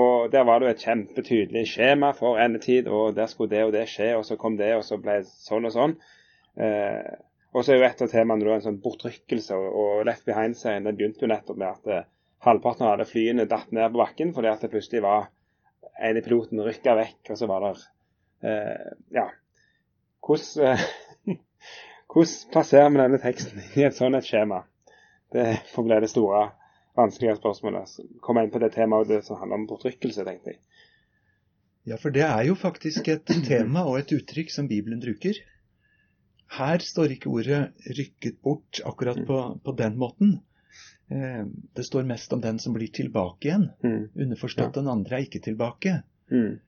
og 0.00 0.32
Der 0.32 0.44
var 0.48 0.58
det 0.58 0.66
jo 0.66 0.70
et 0.70 0.84
kjempetydelig 0.86 1.66
skjema 1.68 2.14
for 2.16 2.38
endetid, 2.40 2.88
og 2.88 3.16
der 3.16 3.26
skulle 3.26 3.50
det 3.50 3.64
og 3.64 3.72
det 3.72 3.84
skje, 3.88 4.16
og 4.16 4.24
så 4.24 4.36
kom 4.36 4.56
det, 4.56 4.74
og 4.76 4.84
så 4.84 4.96
ble 4.96 5.18
det 5.18 5.28
sånn 5.28 5.68
og 5.68 5.74
sånn. 5.76 5.96
Og 7.54 7.62
så 7.62 7.72
er 7.72 7.78
jo 7.78 7.86
et 7.86 8.02
av 8.02 8.10
temaene 8.10 8.56
en 8.56 8.64
sånn 8.64 8.80
bortrykkelse. 8.82 9.54
Og 9.54 10.02
Left 10.08 10.26
Behind-serien 10.26 10.88
den 10.88 10.98
begynte 10.98 11.22
jo 11.24 11.30
nettopp 11.30 11.60
med 11.60 11.70
at 11.70 11.90
eh, 11.92 12.06
halvparten 12.44 12.86
av 12.86 12.96
alle 12.96 13.06
flyene 13.08 13.46
datt 13.50 13.70
ned 13.72 13.92
på 13.92 14.02
bakken 14.02 14.34
fordi 14.34 14.50
at 14.50 14.64
det 14.64 14.72
plutselig 14.72 15.04
var 15.04 15.28
en 16.02 16.18
i 16.18 16.24
piloten 16.24 16.62
rykka 16.66 16.96
vekk, 16.98 17.20
og 17.30 17.38
så 17.38 17.48
var 17.50 17.64
det 17.64 17.72
eh, 18.50 18.92
Ja. 19.14 19.28
Hvordan, 20.24 20.74
eh, 21.30 21.38
plasserer 22.52 22.90
vi 22.90 23.02
denne 23.02 23.22
teksten 23.22 23.62
i 23.76 23.86
et 23.86 23.96
sånt 23.96 24.18
et 24.18 24.26
skjema? 24.26 24.64
Det 25.34 25.46
får 25.70 25.86
bli 25.86 26.00
det 26.02 26.10
store, 26.10 26.44
vanskelige 26.98 27.38
spørsmålet. 27.38 27.96
Kom 28.22 28.38
inn 28.38 28.52
på 28.54 28.62
det 28.62 28.72
temaet 28.74 29.10
det 29.10 29.24
som 29.26 29.38
handler 29.38 29.62
om 29.62 29.66
bortrykkelse, 29.70 30.26
tenkte 30.26 30.54
jeg. 30.54 30.60
Ja, 31.84 31.98
for 32.00 32.14
det 32.14 32.22
er 32.24 32.46
jo 32.48 32.54
faktisk 32.56 33.10
et 33.12 33.28
tema 33.44 33.82
og 33.84 33.98
et 33.98 34.12
uttrykk 34.16 34.52
som 34.54 34.70
Bibelen 34.70 35.02
bruker. 35.02 35.36
Her 36.52 36.78
står 36.78 37.14
ikke 37.16 37.30
ordet 37.30 37.72
'rykket 37.86 38.42
bort' 38.42 38.80
akkurat 38.84 39.26
på, 39.26 39.38
på 39.64 39.72
den 39.72 39.96
måten. 39.98 40.40
Eh, 41.10 41.46
det 41.74 41.84
står 41.84 42.02
mest 42.02 42.32
om 42.32 42.40
den 42.40 42.58
som 42.58 42.74
blir 42.74 42.88
tilbake 42.88 43.48
igjen. 43.48 43.70
Mm. 43.82 44.08
Underforstått 44.14 44.76
ja. 44.76 44.80
den 44.80 44.88
andre 44.88 45.16
er 45.16 45.26
ikke 45.26 45.42
tilbake. 45.42 46.02
Mm. 46.30 46.60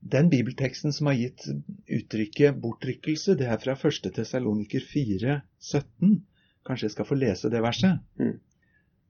Den 0.00 0.30
bibelteksten 0.30 0.92
som 0.92 1.06
har 1.10 1.18
gitt 1.18 1.46
uttrykket 1.86 2.56
'bortrykkelse', 2.62 3.36
det 3.36 3.46
er 3.46 3.58
fra 3.58 3.76
1. 3.76 4.12
Tessaloniker 4.14 4.80
4, 4.80 5.40
17. 5.58 6.22
Kanskje 6.66 6.86
jeg 6.86 6.96
skal 6.96 7.08
få 7.10 7.14
lese 7.14 7.50
det 7.50 7.62
verset? 7.62 7.98
Mm. 8.18 8.38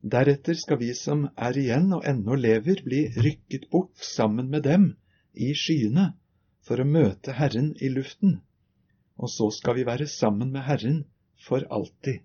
Deretter 0.02 0.54
skal 0.54 0.78
vi 0.78 0.92
som 0.95 1.28
er 1.37 1.56
igjen 1.59 1.92
og 1.92 2.04
ennå 2.06 2.37
lever, 2.38 2.83
bli 2.85 3.06
rykket 3.16 3.71
bort 3.71 3.97
sammen 3.97 4.50
med 4.50 4.62
dem 4.62 4.97
i 5.35 5.52
skyene 5.54 6.12
for 6.66 6.80
å 6.80 6.87
møte 6.88 7.33
Herren 7.33 7.73
i 7.80 7.88
luften 7.92 8.40
og 9.16 9.30
så 9.32 9.49
skal 9.54 9.78
vi 9.78 9.87
være 9.88 10.06
sammen 10.12 10.52
med 10.52 10.66
Herren 10.66 11.04
for 11.46 11.64
alltid. 11.70 12.20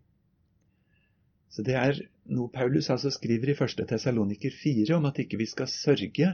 Så 1.51 1.63
Det 1.67 1.75
er 1.75 1.99
noe 2.31 2.51
Paulus 2.51 2.89
altså 2.89 3.11
skriver 3.11 3.51
i 3.51 3.55
1. 3.55 3.83
Tessaloniker 3.87 4.53
4 4.63 4.95
om 4.95 5.07
at 5.09 5.19
ikke 5.19 5.39
vi 5.39 5.47
skal 5.51 5.67
sørge 5.71 6.33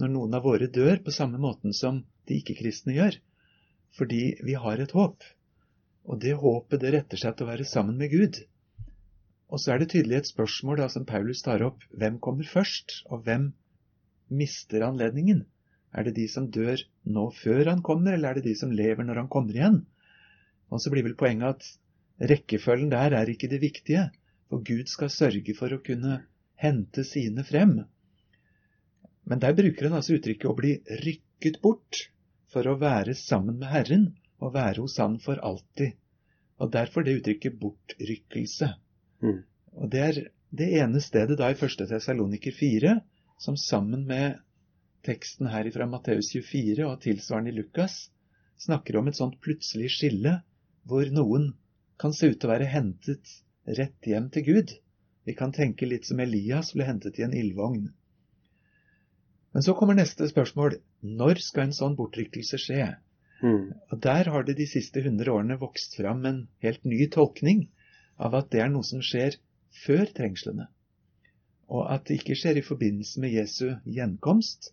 når 0.00 0.10
noen 0.10 0.34
av 0.34 0.44
våre 0.44 0.66
dør, 0.66 0.98
på 1.04 1.12
samme 1.14 1.38
måten 1.38 1.72
som 1.72 2.02
de 2.28 2.38
ikke-kristne 2.40 2.96
gjør, 2.96 3.18
fordi 3.94 4.22
vi 4.42 4.56
har 4.58 4.80
et 4.80 4.94
håp. 4.96 5.22
Og 6.04 6.20
det 6.20 6.34
håpet 6.40 6.82
det 6.82 6.92
retter 6.96 7.20
seg 7.20 7.36
til 7.36 7.46
å 7.46 7.52
være 7.52 7.68
sammen 7.68 8.00
med 8.00 8.10
Gud. 8.12 8.40
Og 9.52 9.60
så 9.60 9.74
er 9.74 9.80
det 9.80 9.92
tydelig 9.92 10.18
et 10.18 10.32
spørsmål 10.32 10.80
da 10.82 10.88
som 10.90 11.06
Paulus 11.06 11.44
tar 11.46 11.62
opp. 11.62 11.84
Hvem 11.94 12.18
kommer 12.18 12.48
først, 12.48 13.04
og 13.06 13.22
hvem 13.28 13.52
mister 14.28 14.82
anledningen? 14.88 15.44
Er 15.94 16.08
det 16.08 16.16
de 16.16 16.26
som 16.28 16.50
dør 16.50 16.80
nå 17.06 17.28
før 17.38 17.70
han 17.70 17.84
kommer, 17.86 18.16
eller 18.16 18.32
er 18.32 18.40
det 18.40 18.48
de 18.48 18.56
som 18.58 18.72
lever 18.74 19.06
når 19.06 19.22
han 19.22 19.30
kommer 19.30 19.54
igjen? 19.54 19.84
Og 20.74 20.82
så 20.82 20.90
blir 20.90 21.06
vel 21.06 21.16
poenget 21.18 21.54
at 21.54 22.30
rekkefølgen 22.30 22.90
der 22.90 23.14
er 23.14 23.30
ikke 23.30 23.50
det 23.50 23.60
viktige, 23.62 24.08
for 24.50 24.62
Gud 24.66 24.90
skal 24.90 25.12
sørge 25.12 25.54
for 25.54 25.72
å 25.74 25.82
kunne 25.86 26.24
hente 26.60 27.04
sine 27.06 27.44
frem. 27.46 27.78
Men 29.24 29.40
der 29.42 29.54
bruker 29.56 29.88
han 29.88 29.96
altså 29.98 30.18
uttrykket 30.18 30.50
å 30.50 30.58
bli 30.58 30.74
rykket 31.04 31.60
bort 31.62 32.08
for 32.52 32.66
å 32.68 32.76
være 32.80 33.14
sammen 33.18 33.60
med 33.62 33.70
Herren 33.70 34.08
og 34.42 34.54
være 34.54 34.84
hos 34.84 34.98
Han 35.00 35.16
for 35.22 35.40
alltid. 35.42 35.94
Og 36.62 36.70
derfor 36.74 37.06
det 37.06 37.16
uttrykket 37.20 37.58
bortrykkelse. 37.58 38.68
Mm. 39.24 39.40
Og 39.80 39.90
det 39.90 40.02
er 40.08 40.20
det 40.54 40.68
ene 40.78 41.00
stedet 41.02 41.38
da 41.40 41.48
i 41.50 41.56
1. 41.56 41.86
Tessaloniker 41.90 42.54
4 42.54 42.98
som 43.42 43.56
sammen 43.58 44.04
med 44.06 44.38
teksten 45.04 45.48
her 45.50 45.66
fra 45.74 45.86
Matteus 45.90 46.30
24 46.34 46.86
og 46.86 47.00
tilsvarende 47.02 47.50
i 47.50 47.56
Lukas 47.58 48.04
snakker 48.64 49.00
om 49.00 49.10
et 49.10 49.18
sånt 49.18 49.40
plutselig 49.42 49.90
skille 49.96 50.38
hvor 50.88 51.08
noen 51.12 51.52
kan 52.00 52.14
se 52.16 52.30
ut 52.30 52.40
til 52.40 52.50
å 52.50 52.54
være 52.54 52.70
hentet 52.72 53.36
rett 53.78 54.08
hjem 54.08 54.30
til 54.34 54.46
Gud. 54.48 54.74
Vi 55.24 55.34
kan 55.36 55.54
tenke 55.56 55.88
litt 55.88 56.08
som 56.08 56.20
Elias 56.20 56.74
ble 56.76 56.86
hentet 56.88 57.18
i 57.18 57.24
en 57.26 57.36
ildvogn. 57.36 57.86
Men 59.54 59.62
så 59.62 59.74
kommer 59.78 59.96
neste 59.96 60.26
spørsmål. 60.28 60.80
Når 61.20 61.40
skal 61.44 61.68
en 61.68 61.76
sånn 61.76 61.96
bortrykkelse 61.96 62.58
skje? 62.60 62.88
Mm. 63.44 63.72
Og 63.92 64.00
Der 64.02 64.30
har 64.34 64.44
det 64.44 64.56
de 64.58 64.66
siste 64.68 65.02
hundre 65.04 65.32
årene 65.32 65.60
vokst 65.60 65.96
fram 65.98 66.24
en 66.26 66.40
helt 66.64 66.84
ny 66.84 67.06
tolkning 67.12 67.68
av 68.18 68.34
at 68.38 68.50
det 68.52 68.62
er 68.64 68.72
noe 68.72 68.86
som 68.86 69.02
skjer 69.04 69.38
før 69.84 70.10
trengslene. 70.16 70.66
Og 71.70 71.86
at 71.90 72.06
det 72.08 72.20
ikke 72.20 72.36
skjer 72.38 72.60
i 72.60 72.66
forbindelse 72.66 73.22
med 73.22 73.34
Jesu 73.34 73.76
gjenkomst, 73.84 74.72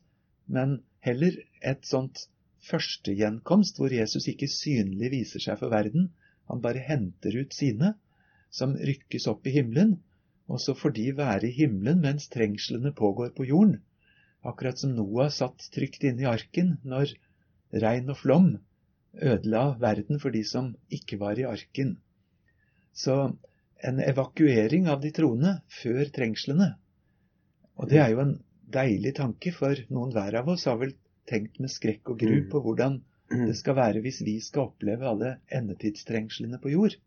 men 0.51 0.81
heller 1.05 1.37
et 1.61 1.85
sånt 1.87 2.25
første 2.65 3.13
gjenkomst, 3.17 3.79
hvor 3.79 3.93
Jesus 3.93 4.27
ikke 4.29 4.49
synlig 4.51 5.11
viser 5.13 5.43
seg 5.43 5.59
for 5.59 5.73
verden. 5.73 6.09
Han 6.51 6.61
bare 6.63 6.83
henter 6.85 7.35
ut 7.41 7.53
sine, 7.55 7.95
som 8.51 8.75
rykkes 8.75 9.27
opp 9.31 9.47
i 9.47 9.55
himmelen, 9.55 9.97
og 10.51 10.59
så 10.59 10.75
får 10.75 10.95
de 10.97 11.07
være 11.15 11.47
i 11.47 11.55
himmelen 11.55 12.01
mens 12.03 12.27
trengslene 12.33 12.91
pågår 12.97 13.31
på 13.37 13.47
jorden. 13.47 13.79
Akkurat 14.43 14.81
som 14.81 14.95
Noah 14.97 15.29
satt 15.31 15.69
trygt 15.73 16.03
inne 16.03 16.25
i 16.25 16.29
arken 16.29 16.75
når 16.83 17.13
regn 17.83 18.09
og 18.11 18.19
flom 18.19 18.49
ødela 19.13 19.77
verden 19.79 20.19
for 20.19 20.33
de 20.33 20.41
som 20.47 20.73
ikke 20.89 21.19
var 21.21 21.39
i 21.39 21.47
arken. 21.47 21.95
Så 22.93 23.15
en 23.81 23.99
evakuering 24.03 24.89
av 24.91 25.01
de 25.01 25.11
troende 25.15 25.59
før 25.81 26.09
trengslene. 26.13 26.73
Og 27.79 27.89
det 27.89 28.01
er 28.01 28.11
jo 28.13 28.23
en 28.25 28.35
deilig 28.71 29.15
tanke, 29.17 29.53
for 29.55 29.77
noen 29.89 30.11
hver 30.15 30.37
av 30.41 30.51
oss 30.53 30.67
har 30.69 30.77
vel 30.81 30.93
tenkt 31.29 31.59
med 31.59 31.71
skrekk 31.71 32.13
og 32.13 32.19
gru 32.21 32.37
mm. 32.41 32.49
på 32.51 32.61
hvordan 32.65 32.99
mm. 33.31 33.45
det 33.49 33.55
skal 33.59 33.77
være 33.77 34.03
hvis 34.05 34.21
vi 34.25 34.37
skal 34.43 34.69
oppleve 34.69 35.07
alle 35.07 35.35
endetidstrengslene 35.53 36.59
på 36.61 36.73
jord. 36.73 36.97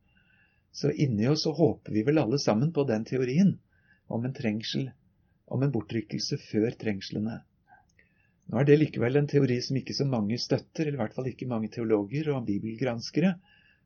Så 0.75 0.91
inni 0.91 1.29
oss 1.31 1.45
så 1.47 1.55
håper 1.55 1.95
vi 1.95 2.03
vel 2.07 2.19
alle 2.19 2.39
sammen 2.43 2.73
på 2.75 2.85
den 2.89 3.05
teorien 3.07 3.57
om 4.07 4.25
en 4.25 4.35
trengsel, 4.35 4.89
om 5.47 5.63
en 5.63 5.73
bortrykkelse 5.75 6.39
før 6.51 6.75
trengslene. 6.81 7.41
Nå 8.51 8.61
er 8.61 8.67
det 8.69 8.81
likevel 8.81 9.17
en 9.17 9.29
teori 9.31 9.61
som 9.65 9.79
ikke 9.79 9.97
så 9.97 10.05
mange 10.09 10.37
støtter, 10.41 10.85
eller 10.85 10.99
i 10.99 11.03
hvert 11.03 11.15
fall 11.17 11.29
ikke 11.31 11.49
mange 11.49 11.71
teologer 11.73 12.33
og 12.35 12.45
bibelgranskere. 12.49 13.37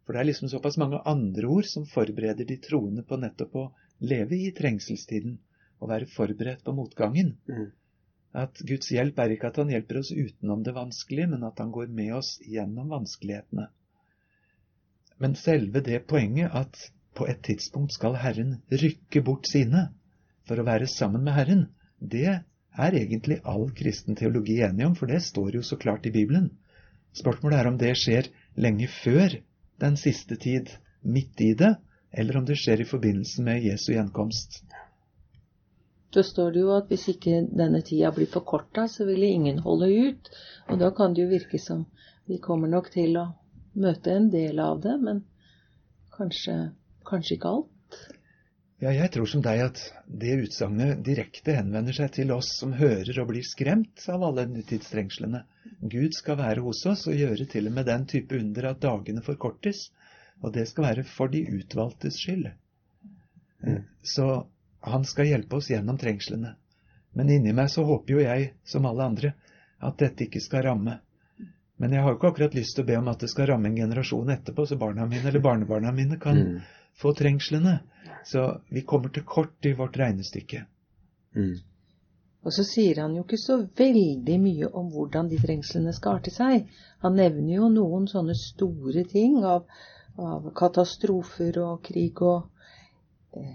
For 0.05 0.17
det 0.17 0.23
er 0.23 0.31
liksom 0.31 0.51
såpass 0.51 0.79
mange 0.81 1.03
andre 1.07 1.47
ord 1.47 1.69
som 1.69 1.87
forbereder 1.87 2.49
de 2.49 2.57
troende 2.65 3.05
på 3.07 3.19
nettopp 3.21 3.59
å 3.61 3.67
leve 4.01 4.39
i 4.39 4.51
trengselstiden 4.57 5.37
og 5.79 5.93
være 5.93 6.09
forberedt 6.11 6.65
på 6.65 6.75
motgangen. 6.75 7.37
Mm. 7.47 7.69
At 8.37 8.61
Guds 8.69 8.91
hjelp 8.93 9.19
er 9.19 9.33
ikke 9.35 9.49
at 9.49 9.59
han 9.61 9.71
hjelper 9.73 10.01
oss 10.03 10.11
utenom 10.13 10.63
det 10.65 10.75
vanskelige, 10.77 11.31
men 11.33 11.45
at 11.49 11.59
han 11.63 11.73
går 11.73 11.89
med 11.89 12.13
oss 12.19 12.37
gjennom 12.45 12.91
vanskelighetene. 12.93 13.69
Men 15.19 15.35
selve 15.35 15.81
det 15.83 16.05
poenget 16.11 16.53
at 16.55 16.77
på 17.19 17.27
et 17.27 17.41
tidspunkt 17.43 17.97
skal 17.97 18.19
Herren 18.21 18.59
rykke 18.71 19.23
bort 19.27 19.49
sine 19.51 19.89
for 20.47 20.61
å 20.61 20.67
være 20.69 20.87
sammen 20.91 21.25
med 21.25 21.35
Herren, 21.35 21.65
det 21.99 22.29
er 22.29 22.95
egentlig 22.95 23.41
all 23.43 23.67
kristen 23.75 24.17
teologi 24.17 24.61
enig 24.63 24.87
om, 24.87 24.95
for 24.95 25.11
det 25.11 25.21
står 25.25 25.59
jo 25.59 25.65
så 25.67 25.77
klart 25.81 26.07
i 26.07 26.15
Bibelen. 26.15 26.53
Spørsmålet 27.17 27.59
er 27.59 27.71
om 27.71 27.79
det 27.81 27.95
skjer 27.99 28.29
lenge 28.55 28.87
før 29.01 29.41
den 29.83 29.97
siste 29.99 30.39
tid, 30.39 30.71
midt 31.03 31.41
i 31.43 31.55
det, 31.59 31.75
eller 32.13 32.39
om 32.39 32.47
det 32.47 32.59
skjer 32.61 32.83
i 32.83 32.89
forbindelse 32.89 33.43
med 33.43 33.65
Jesu 33.67 33.93
gjenkomst. 33.93 34.63
Da 36.15 36.23
står 36.25 36.53
det 36.55 36.61
jo 36.63 36.75
at 36.77 36.89
hvis 36.89 37.09
ikke 37.13 37.43
denne 37.53 37.83
tida 37.85 38.11
blir 38.17 38.31
forkorta, 38.33 38.87
så 38.89 39.05
vil 39.09 39.27
ingen 39.27 39.59
holde 39.65 39.89
ut. 39.93 40.31
Og 40.69 40.81
da 40.81 40.91
kan 40.97 41.15
det 41.15 41.27
jo 41.27 41.33
virke 41.33 41.61
som 41.61 41.85
vi 42.29 42.39
kommer 42.45 42.71
nok 42.71 42.89
til 42.95 43.19
å 43.21 43.27
møte 43.79 44.15
en 44.15 44.31
del 44.33 44.61
av 44.61 44.81
det, 44.85 44.95
men 45.01 45.21
kanskje, 46.17 46.57
kanskje 47.09 47.37
ikke 47.37 47.53
alt. 47.59 48.01
Ja, 48.79 48.93
jeg 48.95 49.11
tror 49.11 49.27
som 49.27 49.43
deg 49.43 49.61
at 49.65 49.81
det 50.07 50.37
utsagnet 50.45 51.01
direkte 51.07 51.57
henvender 51.57 51.97
seg 51.97 52.13
til 52.15 52.31
oss 52.31 52.53
som 52.61 52.77
hører 52.79 53.17
og 53.19 53.33
blir 53.33 53.47
skremt 53.47 54.05
av 54.13 54.23
alle 54.23 54.45
nutidstrengslene. 54.53 55.41
Gud 55.83 56.15
skal 56.15 56.39
være 56.39 56.63
hos 56.63 56.85
oss 56.87 57.09
og 57.11 57.19
gjøre 57.19 57.49
til 57.51 57.67
og 57.67 57.75
med 57.75 57.89
den 57.91 58.07
type 58.07 58.39
under 58.39 58.71
at 58.71 58.81
dagene 58.85 59.25
forkortes, 59.27 59.89
og 60.45 60.55
det 60.55 60.69
skal 60.71 60.87
være 60.93 61.05
for 61.11 61.33
de 61.33 61.43
utvalgtes 61.59 62.21
skyld. 62.23 62.53
Mm. 63.67 63.83
Så 64.07 64.29
han 64.81 65.05
skal 65.05 65.31
hjelpe 65.31 65.59
oss 65.59 65.71
gjennom 65.71 65.99
trengslene. 65.99 66.55
Men 67.17 67.31
inni 67.35 67.53
meg 67.57 67.71
så 67.73 67.85
håper 67.89 68.15
jo 68.15 68.25
jeg, 68.25 68.53
som 68.65 68.87
alle 68.87 69.05
andre, 69.05 69.35
at 69.79 69.99
dette 69.99 70.27
ikke 70.27 70.43
skal 70.43 70.67
ramme. 70.69 70.99
Men 71.79 71.95
jeg 71.95 72.03
har 72.03 72.13
jo 72.13 72.19
ikke 72.19 72.33
akkurat 72.33 72.57
lyst 72.59 72.75
til 72.77 72.85
å 72.85 72.89
be 72.89 72.99
om 72.99 73.09
at 73.11 73.23
det 73.23 73.31
skal 73.31 73.49
ramme 73.53 73.71
en 73.71 73.79
generasjon 73.79 74.35
etterpå, 74.35 74.67
så 74.67 74.79
barna 74.79 75.07
mine 75.07 75.31
eller 75.31 75.43
barnebarna 75.43 75.95
mine 75.95 76.19
kan 76.21 76.43
mm 76.43 76.59
få 76.99 77.15
trengslene. 77.15 77.79
Så 78.25 78.61
vi 78.69 78.83
kommer 78.83 79.09
til 79.09 79.23
kort 79.23 79.67
i 79.67 79.73
vårt 79.73 79.97
regnestykke. 79.97 80.65
Mm. 81.37 81.55
Og 82.43 82.55
så 82.55 82.65
sier 82.65 83.01
han 83.03 83.15
jo 83.17 83.23
ikke 83.25 83.39
så 83.41 83.59
veldig 83.79 84.39
mye 84.43 84.71
om 84.81 84.91
hvordan 84.93 85.29
de 85.31 85.39
trengslene 85.43 85.93
skal 85.95 86.19
arte 86.19 86.33
seg. 86.35 86.67
Han 87.05 87.17
nevner 87.19 87.55
jo 87.55 87.71
noen 87.73 88.09
sånne 88.11 88.35
store 88.39 89.05
ting 89.11 89.41
av, 89.47 89.67
av 90.19 90.51
katastrofer 90.59 91.61
og 91.63 91.83
krig 91.87 92.23
og 92.23 92.49
eh, 93.39 93.55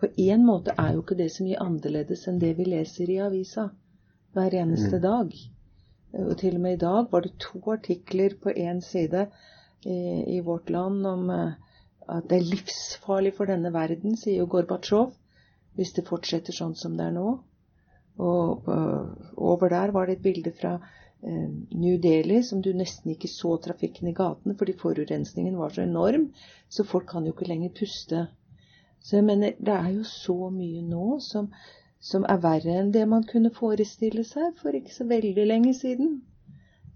På 0.00 0.08
en 0.16 0.44
måte 0.46 0.74
er 0.78 0.94
jo 0.94 1.04
ikke 1.04 1.18
det 1.18 1.30
så 1.34 1.44
mye 1.44 1.60
annerledes 1.60 2.26
enn 2.30 2.40
det 2.40 2.54
vi 2.58 2.66
leser 2.68 3.10
i 3.12 3.20
avisa 3.20 3.68
hver 4.34 4.54
eneste 4.62 4.96
mm. 4.96 5.02
dag. 5.04 5.34
Og 6.24 6.36
til 6.40 6.56
og 6.56 6.62
med 6.64 6.76
i 6.76 6.82
dag 6.84 7.10
var 7.12 7.26
det 7.26 7.36
to 7.42 7.60
artikler 7.72 8.34
på 8.42 8.54
én 8.54 8.80
side 8.82 9.26
i, 9.84 9.98
i 10.36 10.40
Vårt 10.46 10.70
Land 10.70 11.06
om 11.06 11.28
eh, 11.30 11.52
at 12.10 12.26
det 12.30 12.40
er 12.40 12.48
livsfarlig 12.48 13.34
for 13.36 13.50
denne 13.50 13.72
verden, 13.74 14.16
sier 14.18 14.40
jo 14.40 14.48
Gorbatsjov, 14.50 15.12
hvis 15.78 15.92
det 15.96 16.08
fortsetter 16.08 16.56
sånn 16.56 16.74
som 16.78 16.96
det 16.98 17.06
er 17.06 17.14
nå. 17.14 17.28
Og 18.20 18.66
uh, 18.68 19.12
over 19.38 19.70
der 19.72 19.92
var 19.94 20.08
det 20.08 20.18
et 20.18 20.24
bilde 20.24 20.52
fra 20.56 20.74
uh, 20.80 21.46
New 21.70 22.00
Delhi 22.02 22.40
som 22.44 22.60
du 22.64 22.72
nesten 22.76 23.14
ikke 23.14 23.30
så 23.30 23.54
trafikken 23.62 24.10
i 24.10 24.16
gatene 24.16 24.56
fordi 24.58 24.74
forurensningen 24.80 25.56
var 25.60 25.72
så 25.76 25.84
enorm, 25.86 26.26
så 26.68 26.84
folk 26.84 27.06
kan 27.12 27.28
jo 27.28 27.36
ikke 27.36 27.48
lenger 27.48 27.72
puste. 27.78 28.26
Så 29.00 29.16
jeg 29.16 29.24
mener, 29.24 29.54
det 29.58 29.74
er 29.74 29.92
jo 29.94 30.04
så 30.04 30.50
mye 30.52 30.82
nå 30.84 31.18
som, 31.24 31.48
som 32.00 32.26
er 32.28 32.42
verre 32.42 32.80
enn 32.82 32.92
det 32.92 33.06
man 33.08 33.24
kunne 33.28 33.52
forestille 33.54 34.24
seg 34.28 34.58
for 34.60 34.76
ikke 34.76 34.94
så 34.94 35.06
veldig 35.08 35.46
lenge 35.48 35.74
siden. 35.74 36.20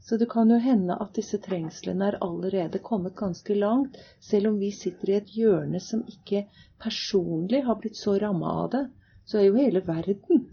Så 0.04 0.18
det 0.20 0.28
kan 0.28 0.50
jo 0.52 0.58
hende 0.60 0.98
at 1.00 1.14
disse 1.16 1.38
trengslene 1.40 2.10
er 2.10 2.18
allerede 2.24 2.78
kommet 2.84 3.16
ganske 3.16 3.54
langt, 3.56 3.96
selv 4.20 4.50
om 4.50 4.58
vi 4.60 4.68
sitter 4.70 5.10
i 5.10 5.16
et 5.16 5.30
hjørne 5.32 5.80
som 5.80 6.02
ikke 6.04 6.42
personlig 6.82 7.62
har 7.64 7.78
blitt 7.80 7.96
så 7.96 8.18
ramma 8.20 8.52
av 8.64 8.70
det. 8.74 8.82
Så 9.24 9.38
er 9.40 9.46
jo 9.46 9.56
hele 9.56 9.80
verden 9.86 10.44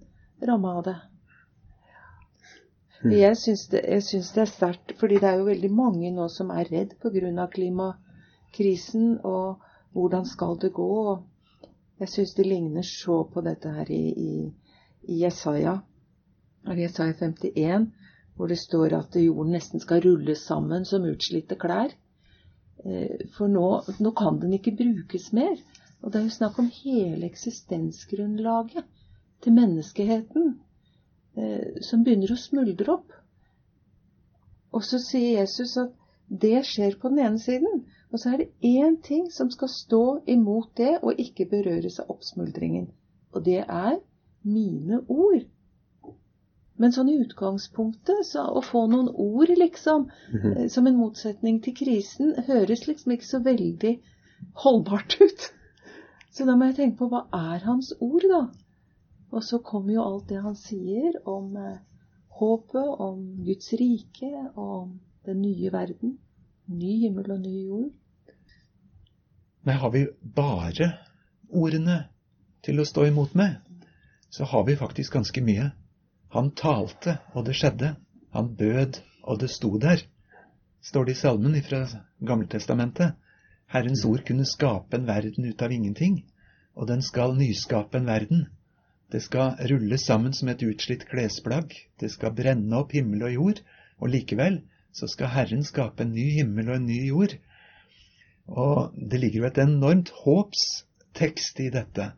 ramma 0.48 0.78
av 0.78 0.86
det. 0.86 0.96
Hmm. 3.02 3.12
Jeg 3.12 3.38
syns 3.42 3.66
det, 3.74 3.82
det, 3.82 4.42
er 4.46 4.50
sterkt, 4.54 4.96
fordi 5.02 5.20
det 5.20 5.28
er 5.28 5.42
jo 5.42 5.50
veldig 5.50 5.72
mange 5.74 6.14
nå 6.16 6.30
som 6.32 6.54
er 6.56 6.72
redd 6.72 6.96
pga. 7.02 7.48
klimakrisen. 7.52 9.18
Og 9.26 9.60
hvordan 9.92 10.26
skal 10.26 10.56
det 10.62 10.72
gå? 10.74 11.20
Jeg 12.02 12.10
syns 12.10 12.36
det 12.38 12.48
ligner 12.50 12.86
så 12.86 13.22
på 13.30 13.44
dette 13.46 13.72
her 13.72 13.90
i, 13.94 14.04
i, 14.10 14.34
i 15.06 15.22
Jesaja, 15.22 15.78
Jesaja 16.78 17.14
51 17.20 17.92
hvor 18.36 18.50
det 18.50 18.58
står 18.58 18.96
at 18.98 19.16
jorden 19.22 19.54
nesten 19.54 19.82
skal 19.84 20.02
rulles 20.02 20.42
sammen 20.48 20.86
som 20.88 21.06
utslitte 21.06 21.58
klær. 21.62 21.92
Eh, 22.86 23.28
for 23.36 23.52
nå, 23.52 23.68
nå, 24.00 24.12
kan 24.18 24.40
den 24.42 24.56
ikke 24.58 24.74
brukes 24.80 25.32
mer. 25.38 25.60
Og 26.02 26.10
det 26.10 26.20
er 26.20 26.26
jo 26.26 26.34
snakk 26.40 26.58
om 26.58 26.72
hele 26.74 27.28
eksistensgrunnlaget 27.28 28.88
til 29.44 29.54
menneskeheten 29.54 30.56
eh, 31.38 31.82
som 31.86 32.02
begynner 32.06 32.34
å 32.34 32.40
smuldre 32.42 32.96
opp. 32.96 33.14
Og 34.74 34.86
så 34.88 34.98
sier 35.04 35.42
Jesus 35.42 35.76
at 35.78 35.94
det 36.32 36.64
skjer 36.66 36.98
på 36.98 37.12
den 37.12 37.22
ene 37.28 37.42
siden. 37.44 37.84
Og 38.12 38.20
så 38.20 38.34
er 38.34 38.38
det 38.38 38.50
én 38.68 38.98
ting 39.04 39.32
som 39.32 39.50
skal 39.52 39.70
stå 39.72 40.04
imot 40.28 40.78
det 40.78 40.98
og 41.02 41.20
ikke 41.20 41.48
berøres 41.52 42.00
av 42.00 42.12
oppsmuldringen. 42.12 42.90
Og 43.32 43.46
det 43.46 43.64
er 43.64 44.00
mine 44.44 45.00
ord. 45.08 45.46
Men 46.82 46.92
sånn 46.96 47.12
i 47.14 47.20
utgangspunktet, 47.22 48.26
så 48.26 48.48
å 48.58 48.64
få 48.66 48.88
noen 48.90 49.10
ord, 49.10 49.52
liksom, 49.58 50.08
mm 50.32 50.40
-hmm. 50.40 50.68
som 50.68 50.88
en 50.88 50.98
motsetning 50.98 51.62
til 51.64 51.76
krisen, 51.76 52.34
høres 52.48 52.88
liksom 52.88 53.12
ikke 53.12 53.28
så 53.28 53.40
veldig 53.40 54.00
holdbart 54.64 55.18
ut. 55.22 55.42
Så 56.32 56.46
da 56.46 56.56
må 56.56 56.66
jeg 56.66 56.76
tenke 56.76 56.98
på 56.98 57.08
hva 57.08 57.28
er 57.34 57.60
hans 57.66 57.94
ord, 58.00 58.24
da? 58.30 58.48
Og 59.32 59.44
så 59.44 59.58
kommer 59.58 59.94
jo 59.94 60.04
alt 60.04 60.30
det 60.30 60.42
han 60.42 60.56
sier 60.56 61.12
om 61.26 61.56
eh, 61.58 61.78
håpet, 62.40 62.88
om 63.00 63.44
Guds 63.46 63.74
rike, 63.74 64.50
om 64.56 65.00
den 65.26 65.42
nye 65.42 65.72
verden. 65.72 66.18
Ny 66.68 67.00
himmel 67.00 67.32
og 67.32 67.40
ny 67.40 67.68
jord. 67.68 67.92
Men 69.64 69.78
har 69.78 69.92
vi 69.94 70.08
bare 70.22 70.92
ordene 71.50 71.98
til 72.66 72.82
å 72.82 72.88
stå 72.88 73.06
imot 73.10 73.36
med, 73.38 73.60
så 74.30 74.48
har 74.48 74.64
vi 74.66 74.78
faktisk 74.80 75.14
ganske 75.14 75.44
mye. 75.44 75.72
Han 76.32 76.54
talte, 76.56 77.18
og 77.36 77.46
det 77.46 77.58
skjedde. 77.60 77.96
Han 78.32 78.54
bød, 78.56 79.02
og 79.28 79.42
det 79.42 79.52
sto 79.52 79.76
der. 79.78 80.06
Står 80.82 81.06
det 81.06 81.18
i 81.18 81.22
salmen 81.22 81.58
fra 81.66 81.84
Gammeltestamentet. 82.24 83.18
Herrens 83.72 84.06
ord 84.08 84.24
kunne 84.28 84.48
skape 84.48 84.98
en 84.98 85.08
verden 85.08 85.46
ut 85.46 85.62
av 85.62 85.72
ingenting, 85.72 86.24
og 86.76 86.88
den 86.90 87.04
skal 87.06 87.36
nyskape 87.38 88.00
en 88.00 88.10
verden. 88.10 88.48
Det 89.12 89.22
skal 89.24 89.60
rulle 89.70 89.98
sammen 90.00 90.34
som 90.34 90.50
et 90.52 90.64
utslitt 90.64 91.06
klesplagg, 91.12 91.76
det 92.00 92.12
skal 92.12 92.34
brenne 92.36 92.78
opp 92.80 92.96
himmel 92.96 93.28
og 93.28 93.34
jord, 93.36 93.62
og 94.00 94.12
likevel 94.12 94.62
så 94.96 95.08
skal 95.12 95.32
Herren 95.36 95.64
skape 95.68 96.04
en 96.04 96.14
ny 96.16 96.30
himmel 96.38 96.72
og 96.72 96.78
en 96.80 96.88
ny 96.88 97.00
jord. 97.10 97.36
Og 98.52 98.92
det 98.96 99.22
ligger 99.22 99.44
jo 99.44 99.48
et 99.48 99.62
enormt 99.64 100.12
håpstekst 100.24 101.64
i 101.64 101.70
dette. 101.74 102.12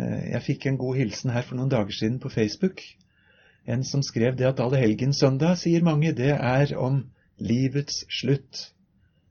Eh, 0.00 0.32
jeg 0.32 0.46
fikk 0.46 0.66
en 0.66 0.80
god 0.80 0.96
hilsen 1.02 1.34
her 1.34 1.44
for 1.44 1.60
noen 1.60 1.72
dager 1.72 1.94
siden 1.96 2.18
på 2.22 2.32
Facebook 2.32 2.80
en 3.66 3.84
som 3.84 4.02
skrev 4.02 4.36
det 4.36 4.46
at 4.48 4.60
allehelgenssøndag, 4.62 5.58
sier 5.60 5.84
mange, 5.84 6.12
det 6.16 6.32
er 6.32 6.72
om 6.78 7.02
livets 7.38 8.04
slutt. 8.20 8.70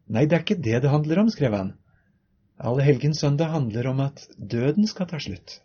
Nei, 0.09 0.25
det 0.25 0.37
er 0.37 0.45
ikke 0.45 0.63
det 0.67 0.81
det 0.83 0.91
handler 0.93 1.23
om, 1.23 1.31
skrev 1.33 1.55
han. 1.55 1.73
Allehelgenssøndag 2.59 3.51
handler 3.53 3.89
om 3.91 4.03
at 4.03 4.27
døden 4.37 4.87
skal 4.87 5.09
ta 5.09 5.19
slutt. 5.21 5.59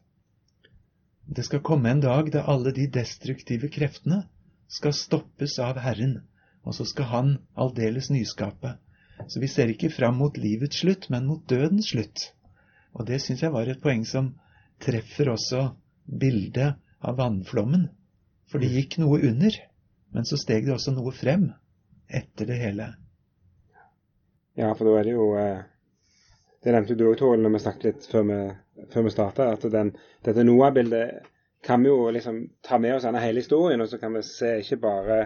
Det 1.25 1.45
skal 1.47 1.65
komme 1.65 1.91
en 1.91 2.03
dag 2.05 2.29
da 2.33 2.45
alle 2.51 2.73
de 2.77 2.87
destruktive 2.93 3.71
kreftene 3.73 4.25
skal 4.69 4.93
stoppes 4.97 5.57
av 5.63 5.81
Herren, 5.81 6.19
og 6.65 6.77
så 6.77 6.85
skal 6.89 7.09
Han 7.13 7.31
aldeles 7.57 8.11
nyskape. 8.11 8.77
Så 9.29 9.41
vi 9.41 9.49
ser 9.49 9.71
ikke 9.73 9.93
fram 9.93 10.19
mot 10.21 10.37
livets 10.37 10.83
slutt, 10.83 11.09
men 11.11 11.27
mot 11.29 11.43
dødens 11.49 11.91
slutt. 11.93 12.31
Og 12.95 13.07
det 13.09 13.21
syns 13.23 13.43
jeg 13.43 13.55
var 13.55 13.69
et 13.69 13.83
poeng 13.83 14.05
som 14.07 14.33
treffer 14.83 15.31
også 15.33 15.69
bildet 16.05 16.77
av 17.05 17.19
vannflommen. 17.19 17.89
For 18.51 18.63
det 18.63 18.73
gikk 18.75 18.99
noe 19.03 19.21
under, 19.25 19.57
men 20.15 20.29
så 20.29 20.39
steg 20.39 20.67
det 20.67 20.75
også 20.77 20.95
noe 20.95 21.13
frem 21.15 21.49
etter 22.07 22.49
det 22.49 22.59
hele. 22.61 22.91
Ja, 24.55 24.71
for 24.77 24.87
da 24.87 24.99
er 25.01 25.09
det 25.09 25.15
jo 25.17 25.31
eh, 25.39 25.65
Det 26.63 26.73
nevnte 26.73 26.95
du 26.97 27.09
òg, 27.09 27.17
Tore, 27.19 27.37
når 27.37 27.57
vi 27.57 27.61
snakket 27.61 27.87
litt 27.89 28.05
før 28.09 28.23
vi, 28.29 28.37
før 28.93 29.03
vi 29.05 29.11
starta, 29.13 29.49
at 29.53 29.65
den, 29.69 29.91
dette 30.25 30.45
Noah-bildet 30.47 31.27
kan 31.65 31.83
vi 31.83 31.91
jo 31.91 32.07
liksom 32.15 32.39
ta 32.65 32.79
med 32.81 32.95
oss 32.97 33.05
denne 33.05 33.21
hele 33.21 33.43
historien, 33.43 33.83
og 33.85 33.91
så 33.91 33.99
kan 34.01 34.15
vi 34.17 34.23
se 34.25 34.55
ikke 34.63 34.79
bare 34.81 35.19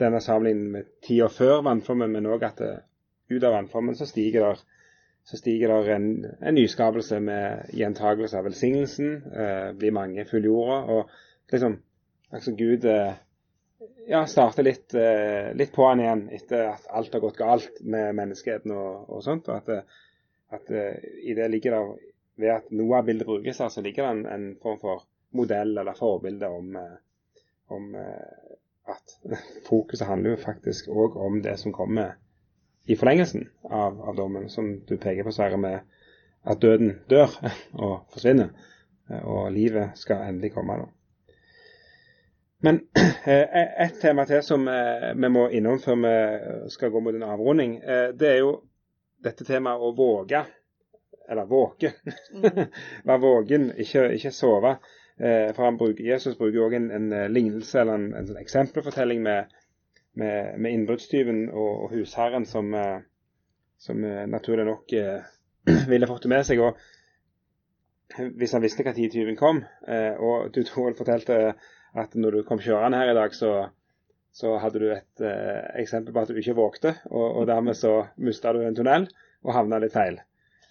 denne 0.00 0.22
sammenligningen 0.24 0.72
med 0.72 0.88
tida 1.04 1.28
før 1.28 1.60
vannflommen, 1.66 2.14
men 2.16 2.30
òg 2.32 2.46
at 2.48 2.62
det, 2.62 2.72
ut 3.30 3.42
av 3.42 3.52
vannformen 3.52 3.96
så 3.96 4.06
stiger 4.06 4.48
der 4.48 4.64
så 5.24 5.38
stiger 5.40 5.70
der 5.72 5.94
en, 5.94 6.08
en 6.44 6.54
nyskapelse 6.54 7.16
med 7.24 7.70
gjentagelse 7.72 8.36
av 8.36 8.44
velsignelsen. 8.44 9.14
Eh, 9.32 9.70
blir 9.78 9.94
mange 9.96 10.26
fullgjorda. 10.28 10.82
Og 10.92 11.52
liksom 11.52 11.78
Altså 12.34 12.52
Gud 12.58 12.84
eh, 12.84 13.12
ja, 14.08 14.24
starter 14.26 14.66
litt, 14.66 14.94
eh, 14.98 15.52
litt 15.54 15.70
på 15.74 15.86
han 15.86 16.00
igjen 16.02 16.24
etter 16.34 16.64
at 16.72 16.88
alt 16.90 17.14
har 17.14 17.22
gått 17.22 17.38
galt 17.38 17.78
med 17.80 18.16
menneskeheten 18.18 18.74
og, 18.74 19.04
og 19.06 19.22
sånt. 19.22 19.48
og 19.48 19.60
at, 19.60 19.70
eh, 19.70 20.00
at 20.58 20.72
i 21.22 21.36
det 21.36 21.50
ligger 21.52 21.78
der, 21.78 21.94
Ved 22.34 22.50
at 22.50 22.72
Noah-bildet 22.74 23.28
brukes, 23.28 23.60
så 23.70 23.80
ligger 23.80 24.02
det 24.02 24.10
en, 24.10 24.24
en, 24.26 24.46
form 24.58 24.80
for 24.80 25.04
modell 25.38 25.76
eller 25.78 25.94
forbilde 25.94 26.48
om, 26.50 26.72
om 27.70 27.84
at 28.90 29.12
fokuset 29.68 30.08
handler 30.08 30.34
jo 30.34 30.40
faktisk 30.42 30.88
òg 30.90 31.14
om 31.14 31.36
det 31.44 31.54
som 31.60 31.70
kommer 31.72 32.16
i 32.84 32.96
forlengelsen 32.96 33.48
av, 33.62 34.00
av, 34.00 34.16
dommen, 34.16 34.48
som 34.48 34.80
du 34.86 34.96
peker 34.96 35.24
på, 35.24 35.32
Sverre, 35.32 35.56
med 35.56 35.80
at 36.44 36.60
døden 36.60 36.98
dør 37.08 37.32
og 37.84 38.04
forsvinner, 38.12 38.52
og 39.22 39.52
livet 39.52 39.96
skal 40.00 40.28
endelig 40.28 40.52
komme. 40.54 40.76
da. 40.82 40.90
Men 42.64 42.80
et 43.84 43.96
tema 44.00 44.24
til 44.28 44.42
som 44.44 44.68
vi 45.16 45.28
må 45.32 45.48
innom 45.52 45.80
før 45.80 45.98
vi 46.00 46.14
skal 46.72 46.92
gå 46.92 47.00
mot 47.04 47.16
en 47.16 47.26
avrunding, 47.28 47.80
det 48.16 48.30
er 48.30 48.38
jo 48.40 48.54
dette 49.24 49.44
temaet 49.44 49.80
å 49.80 49.92
våge. 49.96 50.44
Eller 51.28 51.48
våke. 51.48 51.92
Være 53.08 53.20
vågen, 53.20 53.70
ikke, 53.80 54.10
ikke 54.16 54.32
sove. 54.32 54.76
For 55.16 55.76
bruker, 55.78 56.04
Jesus 56.04 56.36
bruker 56.36 56.66
òg 56.66 56.74
en, 56.76 56.90
en, 56.92 57.12
lignelse 57.32 57.80
eller 57.80 58.00
en, 58.00 58.08
en 58.18 58.40
eksempelfortelling 58.40 59.22
med 59.24 59.52
med, 60.20 60.58
med 60.58 60.72
innbruddstyven 60.72 61.48
og, 61.50 61.84
og, 61.84 61.94
husherren 61.94 62.46
som, 62.46 62.74
eh, 62.74 62.98
som 63.78 64.04
eh, 64.04 64.24
naturlig 64.30 64.66
nok 64.68 64.92
eh, 64.98 65.22
ville 65.92 66.08
fått 66.10 66.26
det 66.26 66.32
med 66.34 66.44
seg. 66.48 66.60
og 66.60 68.28
Hvis 68.38 68.52
han 68.54 68.62
visste 68.62 68.86
når 68.86 69.08
tyven 69.10 69.36
kom, 69.36 69.64
og 70.20 70.50
du 70.54 70.62
Tor 70.68 70.92
fortalte 70.96 71.54
at 71.94 72.14
når 72.14 72.30
du 72.30 72.42
kom 72.46 72.60
kjørende 72.60 72.98
her 72.98 73.12
i 73.12 73.16
dag, 73.16 73.34
så, 73.34 73.70
så 74.34 74.58
hadde 74.58 74.82
du 74.82 74.90
et 74.92 75.24
eksempel 75.78 76.12
på 76.12 76.20
at 76.20 76.30
du 76.30 76.38
ikke 76.38 76.56
vågte, 76.58 76.94
og, 77.10 77.40
og 77.40 77.46
dermed 77.46 77.78
så 77.78 78.04
mista 78.16 78.52
du 78.52 78.60
en 78.62 78.76
tunnel 78.76 79.08
og 79.44 79.54
havna 79.54 79.80
litt 79.82 79.94
feil. 79.94 80.20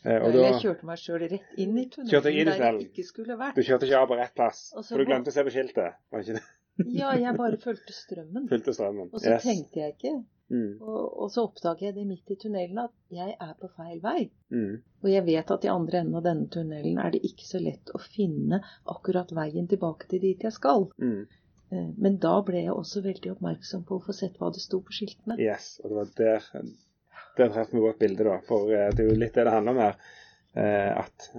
Eh, 0.04 0.20
da, 0.20 0.40
jeg 0.50 0.60
kjørte 0.60 0.88
meg 0.88 1.00
sjøl 1.00 1.22
rett 1.22 1.60
inn 1.64 1.78
i 1.80 1.86
tunnelen 1.92 2.50
der 2.50 2.58
jeg 2.60 2.90
ikke 2.90 3.06
skulle 3.08 3.38
vært. 3.40 3.56
Du 3.56 3.64
kjørte 3.64 3.88
ikke 3.88 4.02
av 4.02 4.10
på 4.10 4.18
rett 4.20 4.34
plass, 4.36 4.66
for 4.76 5.00
du 5.00 5.08
glemte 5.08 5.32
å 5.32 5.36
se 5.36 5.46
på 5.48 5.54
skiltet? 5.54 5.96
var 6.12 6.26
ikke 6.26 6.36
det? 6.40 6.44
Ja, 6.78 7.12
jeg 7.18 7.36
bare 7.38 7.60
fulgte 7.62 7.94
strømmen. 7.94 8.48
Fulgte 8.50 8.74
strømmen. 8.74 9.12
Og 9.14 9.22
så 9.22 9.36
yes. 9.36 9.44
tenkte 9.46 9.84
jeg 9.84 9.94
ikke. 9.96 10.14
Mm. 10.54 10.82
Og, 10.82 11.04
og, 11.24 11.30
så 11.34 11.46
oppdager 11.48 11.88
jeg 11.88 11.96
det 11.96 12.04
midt 12.06 12.34
i 12.34 12.38
tunnelen 12.38 12.82
at 12.84 12.94
jeg 13.14 13.36
er 13.42 13.54
på 13.60 13.70
feil 13.78 14.02
vei. 14.04 14.28
Mm. 14.54 14.82
Og 15.02 15.08
jeg 15.10 15.26
vet 15.26 15.54
at 15.56 15.66
i 15.66 15.72
andre 15.72 16.02
enden 16.04 16.18
av 16.20 16.26
denne 16.26 16.50
tunnelen 16.54 17.00
er 17.02 17.14
det 17.14 17.24
ikke 17.26 17.48
så 17.48 17.62
lett 17.64 17.94
å 17.96 18.02
finne 18.02 18.60
akkurat 18.92 19.32
veien 19.34 19.70
tilbake 19.72 20.10
til 20.12 20.22
dit 20.24 20.46
jeg 20.46 20.56
skal. 20.56 20.90
Mm. 21.02 21.24
Eh, 21.74 21.90
men 22.06 22.20
da 22.22 22.36
ble 22.46 22.66
jeg 22.66 22.76
også 22.76 23.04
veldig 23.06 23.34
oppmerksom 23.36 23.86
på 23.88 23.98
å 23.98 24.06
få 24.06 24.16
sett 24.18 24.38
hva 24.42 24.52
det 24.54 24.64
sto 24.64 24.82
på 24.86 24.96
skiltene. 24.96 25.40
Yes, 25.42 25.78
og 25.84 25.90
det 25.90 26.00
var 26.00 26.14
der, 26.20 26.50
der 27.40 27.54
traff 27.56 27.74
vi 27.74 27.84
vårt 27.84 28.02
bilde, 28.04 28.28
da. 28.28 28.40
For 28.50 28.74
eh, 28.74 28.90
det 28.94 29.06
er 29.06 29.14
jo 29.14 29.20
litt 29.20 29.38
det 29.38 29.48
det 29.48 29.56
handler 29.56 29.78
om 29.78 29.84
her. 29.88 30.02
Eh, 30.54 30.92
at, 31.06 31.30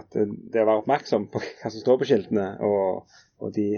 at 0.00 0.16
det 0.16 0.62
å 0.62 0.68
være 0.70 0.80
oppmerksom 0.84 1.28
på 1.32 1.42
hva 1.44 1.72
som 1.72 1.82
står 1.82 2.00
på 2.00 2.08
skiltene, 2.12 2.48
og, 2.64 3.18
og 3.42 3.52
de 3.56 3.68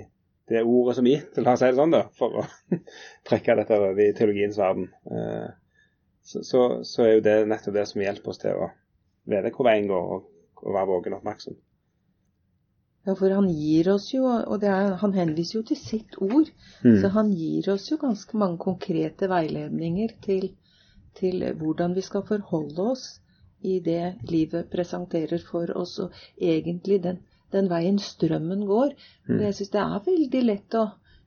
det 0.48 0.62
ordet 0.62 0.96
som 0.96 1.06
gitt, 1.06 1.38
la 1.42 1.54
oss 1.56 1.62
si 1.62 1.68
det 1.70 1.78
sånn, 1.78 1.94
da, 1.94 2.04
for 2.18 2.40
å 2.42 2.46
trekke 3.28 3.56
dette 3.58 3.78
over 3.80 4.02
i 4.02 4.12
teologiens 4.16 4.58
verden. 4.60 4.88
Eh, 5.10 5.48
så, 6.26 6.42
så, 6.46 6.62
så, 6.86 7.02
er 7.04 7.16
jo 7.16 7.24
det 7.26 7.36
nettopp 7.50 7.74
det 7.74 7.86
som 7.90 8.02
hjelper 8.02 8.32
oss 8.32 8.42
til 8.42 8.58
å 8.58 8.70
vite 9.30 9.52
hvor 9.54 9.68
veien 9.68 9.88
går, 9.90 10.12
og, 10.16 10.28
og 10.62 10.76
være 10.76 10.90
våken 10.90 11.18
oppmerksom. 11.18 11.58
Ja, 13.06 13.14
for 13.14 13.30
han 13.30 13.46
gir 13.54 13.92
oss 13.92 14.08
jo, 14.10 14.24
og 14.26 14.64
er, 14.66 14.96
han 14.98 15.14
henviser 15.14 15.60
jo 15.60 15.66
til 15.68 15.78
sitt 15.78 16.16
ord, 16.18 16.48
mm. 16.82 16.96
så 17.02 17.10
han 17.14 17.30
gir 17.38 17.68
oss 17.74 17.86
jo 17.92 18.00
ganske 18.02 18.38
mange 18.38 18.58
konkrete 18.62 19.28
veiledninger 19.30 20.16
til, 20.24 20.48
til 21.18 21.46
hvordan 21.60 21.94
vi 21.94 22.02
skal 22.02 22.26
forholde 22.26 22.90
oss 22.94 23.06
i 23.62 23.78
det 23.82 24.16
livet 24.30 24.70
presenterer 24.70 25.42
for 25.42 25.70
oss, 25.78 25.98
og 26.02 26.14
egentlig 26.42 26.98
den 27.06 27.22
den 27.54 27.68
veien 27.70 27.98
strømmen 28.02 28.64
går. 28.68 28.94
Mm. 29.28 29.42
Jeg 29.46 29.58
syns 29.58 29.74
det 29.74 29.82
er 29.82 30.06
veldig 30.06 30.46
lett 30.50 30.78
å 30.78 30.86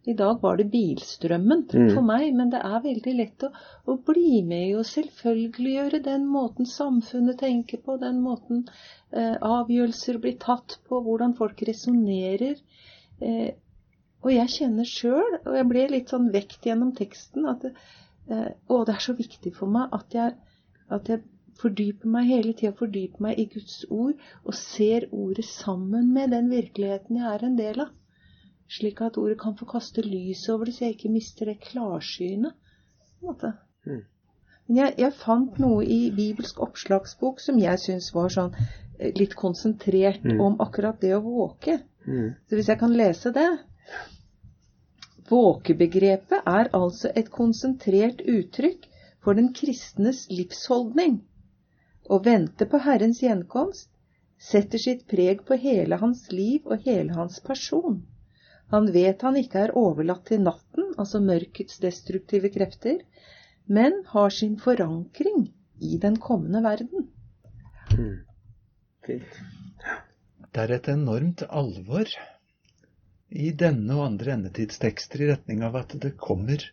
I 0.10 0.14
dag 0.18 0.40
var 0.42 0.56
det 0.58 0.70
bilstrømmen 0.72 1.66
mm. 1.68 1.90
for 1.94 2.06
meg, 2.08 2.30
men 2.34 2.50
det 2.54 2.62
er 2.66 2.80
veldig 2.82 3.14
lett 3.18 3.44
å, 3.46 3.50
å 3.92 3.98
bli 4.08 4.40
med 4.48 4.70
i 4.70 4.78
å 4.80 4.86
selvfølgeliggjøre 4.88 6.00
den 6.06 6.24
måten 6.26 6.66
samfunnet 6.66 7.38
tenker 7.44 7.82
på, 7.84 7.98
den 8.02 8.22
måten 8.24 8.64
eh, 9.12 9.36
avgjørelser 9.36 10.22
blir 10.24 10.38
tatt 10.42 10.80
på, 10.88 11.02
hvordan 11.06 11.36
folk 11.38 11.62
resonnerer. 11.68 12.56
Eh, 13.20 13.52
og 14.24 14.32
jeg 14.34 14.56
kjenner 14.56 14.88
sjøl, 14.88 15.38
og 15.44 15.60
jeg 15.60 15.68
ble 15.70 15.86
litt 15.94 16.16
sånn 16.16 16.32
vekt 16.34 16.66
gjennom 16.68 16.96
teksten, 16.96 17.46
at 17.52 17.68
det, 17.68 17.76
eh, 18.32 18.50
å, 18.72 18.82
det 18.88 18.96
er 18.96 19.04
så 19.04 19.16
viktig 19.20 19.54
for 19.60 19.72
meg 19.76 19.94
at 20.00 20.16
jeg, 20.16 20.36
at 20.96 21.12
jeg 21.12 21.28
fordyper 21.60 22.12
meg 22.12 22.30
hele 22.30 22.54
tida, 22.56 22.74
fordyper 22.78 23.24
meg 23.26 23.40
i 23.42 23.48
Guds 23.52 23.82
ord 23.90 24.16
og 24.46 24.56
ser 24.58 25.08
ordet 25.12 25.46
sammen 25.48 26.14
med 26.16 26.32
den 26.36 26.50
virkeligheten 26.52 27.20
jeg 27.20 27.34
er 27.34 27.46
en 27.46 27.58
del 27.60 27.82
av. 27.86 27.96
Slik 28.70 29.02
at 29.02 29.18
ordet 29.18 29.40
kan 29.42 29.56
få 29.58 29.66
kaste 29.70 30.04
lys 30.06 30.44
over 30.54 30.70
det, 30.70 30.76
så 30.78 30.86
jeg 30.86 30.98
ikke 30.98 31.12
mister 31.12 31.50
det 31.50 31.58
klarsynet. 31.64 32.54
Mm. 33.26 34.04
Men 34.68 34.78
jeg, 34.78 34.94
jeg, 35.02 35.16
fant 35.24 35.58
noe 35.60 35.82
i 35.84 36.12
bibelsk 36.16 36.62
oppslagsbok 36.62 37.42
som 37.42 37.58
jeg 37.60 37.82
syns 37.82 38.12
var 38.14 38.30
sånn 38.36 38.54
eh, 38.54 39.10
litt 39.18 39.34
konsentrert 39.40 40.24
mm. 40.24 40.38
om 40.46 40.60
akkurat 40.62 41.02
det 41.02 41.16
å 41.18 41.24
våke. 41.26 41.80
Mm. 42.06 42.38
Så 42.46 42.60
hvis 42.60 42.70
jeg 42.72 42.80
kan 42.80 42.96
lese 42.96 43.34
det 43.36 43.50
Våkebegrepet 45.30 46.48
er 46.50 46.72
altså 46.74 47.12
et 47.18 47.28
konsentrert 47.30 48.22
uttrykk 48.24 48.88
for 49.22 49.38
den 49.38 49.52
kristnes 49.54 50.24
livsholdning 50.32 51.20
å 52.10 52.20
vente 52.26 52.66
på 52.70 52.82
Herrens 52.86 53.22
gjenkomst 53.24 53.90
setter 54.40 54.82
sitt 54.82 55.06
preg 55.12 55.44
på 55.46 55.58
hele 55.62 56.00
hans 56.02 56.26
liv 56.32 56.66
og 56.66 56.86
hele 56.88 57.14
hans 57.18 57.40
person. 57.46 58.02
Han 58.74 58.90
vet 58.94 59.22
han 59.26 59.38
ikke 59.38 59.66
er 59.66 59.76
overlatt 59.78 60.26
til 60.30 60.42
natten, 60.46 60.94
altså 60.98 61.22
mørkets 61.22 61.82
destruktive 61.84 62.52
krefter, 62.54 63.00
men 63.66 64.04
har 64.14 64.34
sin 64.34 64.58
forankring 64.62 65.50
i 65.82 65.98
den 66.02 66.18
kommende 66.22 66.62
verden. 66.66 67.10
Mm. 67.94 68.20
Fint. 69.06 69.40
Det 70.50 70.62
er 70.66 70.76
et 70.76 70.90
enormt 70.92 71.44
alvor 71.50 72.10
i 73.30 73.52
denne 73.54 73.98
og 73.98 74.06
andre 74.08 74.34
endetidstekster 74.38 75.22
i 75.22 75.30
retning 75.30 75.62
av 75.66 75.78
at 75.78 75.94
det 76.02 76.16
kommer 76.18 76.64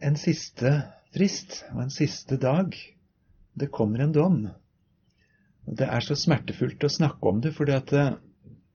en 0.00 0.16
siste 0.16 0.72
frist 1.12 1.62
og 1.74 1.82
en 1.84 1.92
siste 1.92 2.38
dag 2.40 2.76
det 3.58 3.70
kommer 3.74 4.04
en 4.04 4.14
dom. 4.14 4.40
Og 5.68 5.76
Det 5.76 5.88
er 5.88 6.04
så 6.04 6.16
smertefullt 6.16 6.84
å 6.84 6.92
snakke 6.92 7.30
om 7.30 7.42
det, 7.44 7.52
fordi 7.56 7.74
at 7.76 7.92
eh, 7.92 8.16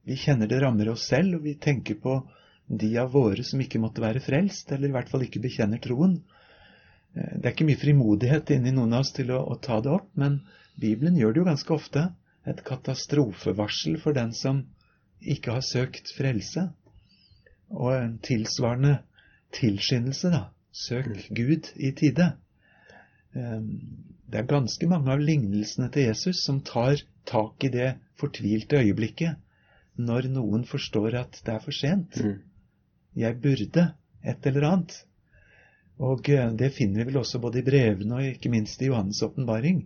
vi 0.04 0.18
kjenner 0.20 0.50
det 0.50 0.60
rammer 0.62 0.92
oss 0.92 1.08
selv, 1.10 1.38
og 1.38 1.48
vi 1.48 1.56
tenker 1.56 1.98
på 2.00 2.18
de 2.66 2.90
av 3.00 3.10
våre 3.12 3.44
som 3.44 3.60
ikke 3.60 3.80
måtte 3.82 4.04
være 4.04 4.22
frelst, 4.24 4.72
eller 4.72 4.90
i 4.90 4.96
hvert 4.96 5.10
fall 5.10 5.24
ikke 5.26 5.42
bekjenner 5.44 5.82
troen. 5.82 6.18
Eh, 7.16 7.32
det 7.38 7.48
er 7.48 7.54
ikke 7.54 7.68
mye 7.70 7.80
frimodighet 7.80 8.54
inni 8.56 8.74
noen 8.76 8.94
av 8.94 9.06
oss 9.06 9.14
til 9.16 9.32
å, 9.34 9.40
å 9.42 9.58
ta 9.58 9.80
det 9.84 9.92
opp, 9.94 10.12
men 10.20 10.42
Bibelen 10.80 11.18
gjør 11.18 11.34
det 11.34 11.42
jo 11.42 11.48
ganske 11.50 11.74
ofte. 11.74 12.06
Et 12.44 12.60
katastrofevarsel 12.66 13.96
for 14.02 14.16
den 14.16 14.34
som 14.36 14.64
ikke 15.24 15.54
har 15.56 15.64
søkt 15.64 16.12
frelse. 16.12 16.68
Og 17.72 17.94
en 17.96 18.18
tilsvarende 18.22 18.98
tilskyndelse, 19.56 20.30
da. 20.34 20.48
Søk 20.74 21.28
Gud 21.30 21.70
i 21.78 21.92
tide. 21.94 22.32
Ehm, 23.34 23.70
det 24.30 24.40
er 24.40 24.50
ganske 24.50 24.88
mange 24.90 25.12
av 25.12 25.22
lignelsene 25.22 25.90
til 25.94 26.08
Jesus 26.08 26.42
som 26.46 26.60
tar 26.64 27.02
tak 27.28 27.64
i 27.66 27.72
det 27.74 27.94
fortvilte 28.20 28.80
øyeblikket 28.82 29.40
når 29.94 30.28
noen 30.34 30.64
forstår 30.66 31.16
at 31.20 31.40
det 31.46 31.54
er 31.54 31.62
for 31.62 31.76
sent. 31.76 32.18
Mm. 32.18 32.38
Jeg 33.14 33.40
burde 33.42 33.88
et 34.24 34.46
eller 34.50 34.68
annet. 34.70 34.96
Og 36.02 36.28
eh, 36.30 36.50
det 36.58 36.72
finner 36.74 37.02
vi 37.02 37.12
vel 37.12 37.20
også 37.22 37.38
både 37.42 37.60
i 37.60 37.66
brevene 37.66 38.18
og 38.18 38.30
ikke 38.32 38.50
minst 38.50 38.82
i 38.82 38.90
Johannes' 38.90 39.22
åpenbaring. 39.26 39.84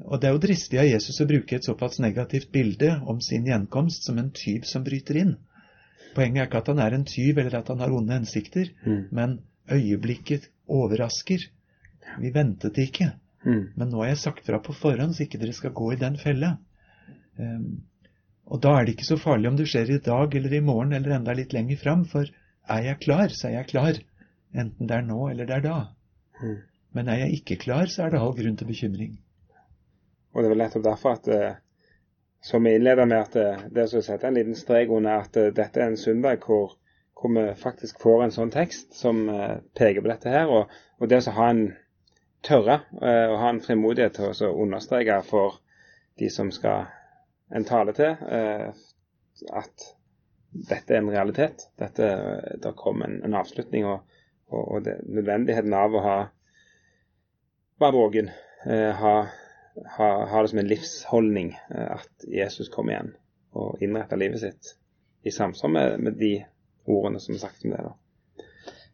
Og 0.00 0.20
det 0.20 0.30
er 0.30 0.32
jo 0.32 0.40
dristig 0.40 0.80
av 0.80 0.88
Jesus 0.88 1.20
å 1.20 1.28
bruke 1.28 1.56
et 1.56 1.66
såpass 1.68 2.00
negativt 2.00 2.48
bilde 2.52 2.94
om 3.04 3.20
sin 3.20 3.44
gjenkomst 3.44 4.08
som 4.08 4.18
en 4.20 4.30
tyv 4.32 4.64
som 4.68 4.84
bryter 4.86 5.18
inn. 5.20 5.34
Poenget 6.14 6.40
er 6.40 6.48
ikke 6.48 6.62
at 6.62 6.70
han 6.72 6.80
er 6.82 6.96
en 6.96 7.04
tyv 7.06 7.38
eller 7.38 7.58
at 7.60 7.68
han 7.68 7.82
har 7.84 7.92
onde 7.92 8.16
hensikter, 8.16 8.72
mm. 8.86 9.02
men 9.12 9.36
øyeblikket 9.70 10.48
overrasker 10.66 11.44
vi 12.18 12.32
ventet 12.34 12.80
ikke. 12.82 13.12
Mm. 13.46 13.70
Men 13.76 13.88
nå 13.88 14.02
har 14.02 14.12
jeg 14.12 14.24
sagt 14.24 14.46
fra 14.46 14.58
på 14.62 14.74
forhånd, 14.76 15.14
så 15.16 15.24
ikke 15.24 15.40
dere 15.40 15.56
skal 15.56 15.74
gå 15.76 15.92
i 15.94 16.00
den 16.00 16.18
fella. 16.20 16.56
Um, 17.38 17.86
og 18.50 18.60
da 18.64 18.74
er 18.76 18.86
det 18.86 18.96
ikke 18.96 19.08
så 19.08 19.18
farlig 19.20 19.48
om 19.48 19.56
det 19.56 19.68
skjer 19.70 19.94
i 19.94 20.02
dag 20.02 20.34
eller 20.34 20.54
i 20.56 20.64
morgen 20.64 20.92
eller 20.96 21.16
enda 21.16 21.34
litt 21.38 21.54
lenger 21.54 21.78
fram, 21.80 22.04
for 22.10 22.26
er 22.70 22.82
jeg 22.88 23.00
klar, 23.04 23.30
så 23.30 23.48
er 23.48 23.60
jeg 23.60 23.70
klar. 23.70 24.00
Enten 24.50 24.90
det 24.90 24.96
er 24.96 25.06
nå 25.06 25.28
eller 25.30 25.46
det 25.46 25.60
er 25.60 25.66
da. 25.66 25.78
Mm. 26.42 26.58
Men 26.96 27.08
er 27.08 27.24
jeg 27.24 27.40
ikke 27.40 27.60
klar, 27.64 27.86
så 27.86 28.04
er 28.04 28.14
det 28.14 28.20
all 28.20 28.34
grunn 28.34 28.56
til 28.58 28.66
bekymring. 28.70 29.18
Og 30.34 30.42
det 30.42 30.48
er 30.48 30.54
vel 30.54 30.62
nettopp 30.64 30.86
derfor 30.86 31.18
at 31.18 31.28
eh, 31.30 31.58
som 32.42 32.66
vi 32.66 32.74
innleder 32.74 33.06
med 33.06 33.18
at 33.20 33.38
eh, 33.38 33.64
det 33.70 33.86
å 33.86 34.02
sette 34.02 34.26
en 34.26 34.38
liten 34.38 34.58
strek 34.58 34.90
under 34.94 35.24
at 35.24 35.38
eh, 35.38 35.52
dette 35.54 35.80
er 35.80 35.90
en 35.90 36.00
søndag 36.00 36.46
hvor, 36.46 36.74
hvor, 37.18 37.34
vi 37.34 37.46
faktisk 37.58 38.02
får 38.02 38.24
en 38.24 38.34
sånn 38.34 38.52
tekst 38.54 38.94
som 38.98 39.22
peker 39.78 40.02
på 40.02 40.10
dette 40.10 40.34
her. 40.34 40.50
Og, 40.50 40.74
og 40.98 41.10
det 41.10 41.22
å 41.22 41.36
ha 41.38 41.50
en 41.54 41.64
tørre 42.46 42.80
eh, 43.02 43.26
å 43.30 43.38
ha 43.40 43.50
en 43.52 43.62
frimodighet 43.64 44.18
til 44.18 44.32
å 44.48 44.54
understreke 44.62 45.20
for 45.26 45.60
de 46.20 46.30
som 46.32 46.50
skal 46.54 46.88
en 47.54 47.66
tale 47.66 47.94
til, 47.96 48.16
eh, 48.30 48.70
at 49.56 49.86
dette 50.50 50.94
er 50.94 51.00
en 51.00 51.12
realitet. 51.12 51.68
Dette, 51.78 52.10
det 52.62 52.74
kom 52.78 53.02
en, 53.06 53.20
en 53.26 53.38
avslutning, 53.38 53.86
og, 53.86 54.20
og, 54.50 54.62
og 54.62 54.84
det, 54.86 55.00
nødvendigheten 55.08 55.74
av 55.76 55.96
å 55.96 56.04
ha 56.04 56.18
være 57.80 57.96
våken, 57.96 58.30
eh, 58.66 58.90
ha, 58.96 59.14
ha, 59.96 60.08
ha, 60.26 60.42
det 60.42 60.52
som 60.52 60.58
en 60.60 60.68
livsholdning 60.68 61.54
eh, 61.70 61.88
at 61.96 62.26
Jesus 62.28 62.68
kom 62.72 62.90
igjen 62.92 63.14
og 63.56 63.80
innrette 63.82 64.18
livet 64.20 64.42
sitt 64.42 64.74
i 65.26 65.32
samsvar 65.32 65.72
med, 65.72 65.96
med, 66.04 66.18
de 66.20 66.34
ordene 66.90 67.20
som 67.20 67.34
er 67.34 67.42
sagt 67.42 67.64
om 67.64 67.74
det. 67.74 67.80
da. 67.86 67.94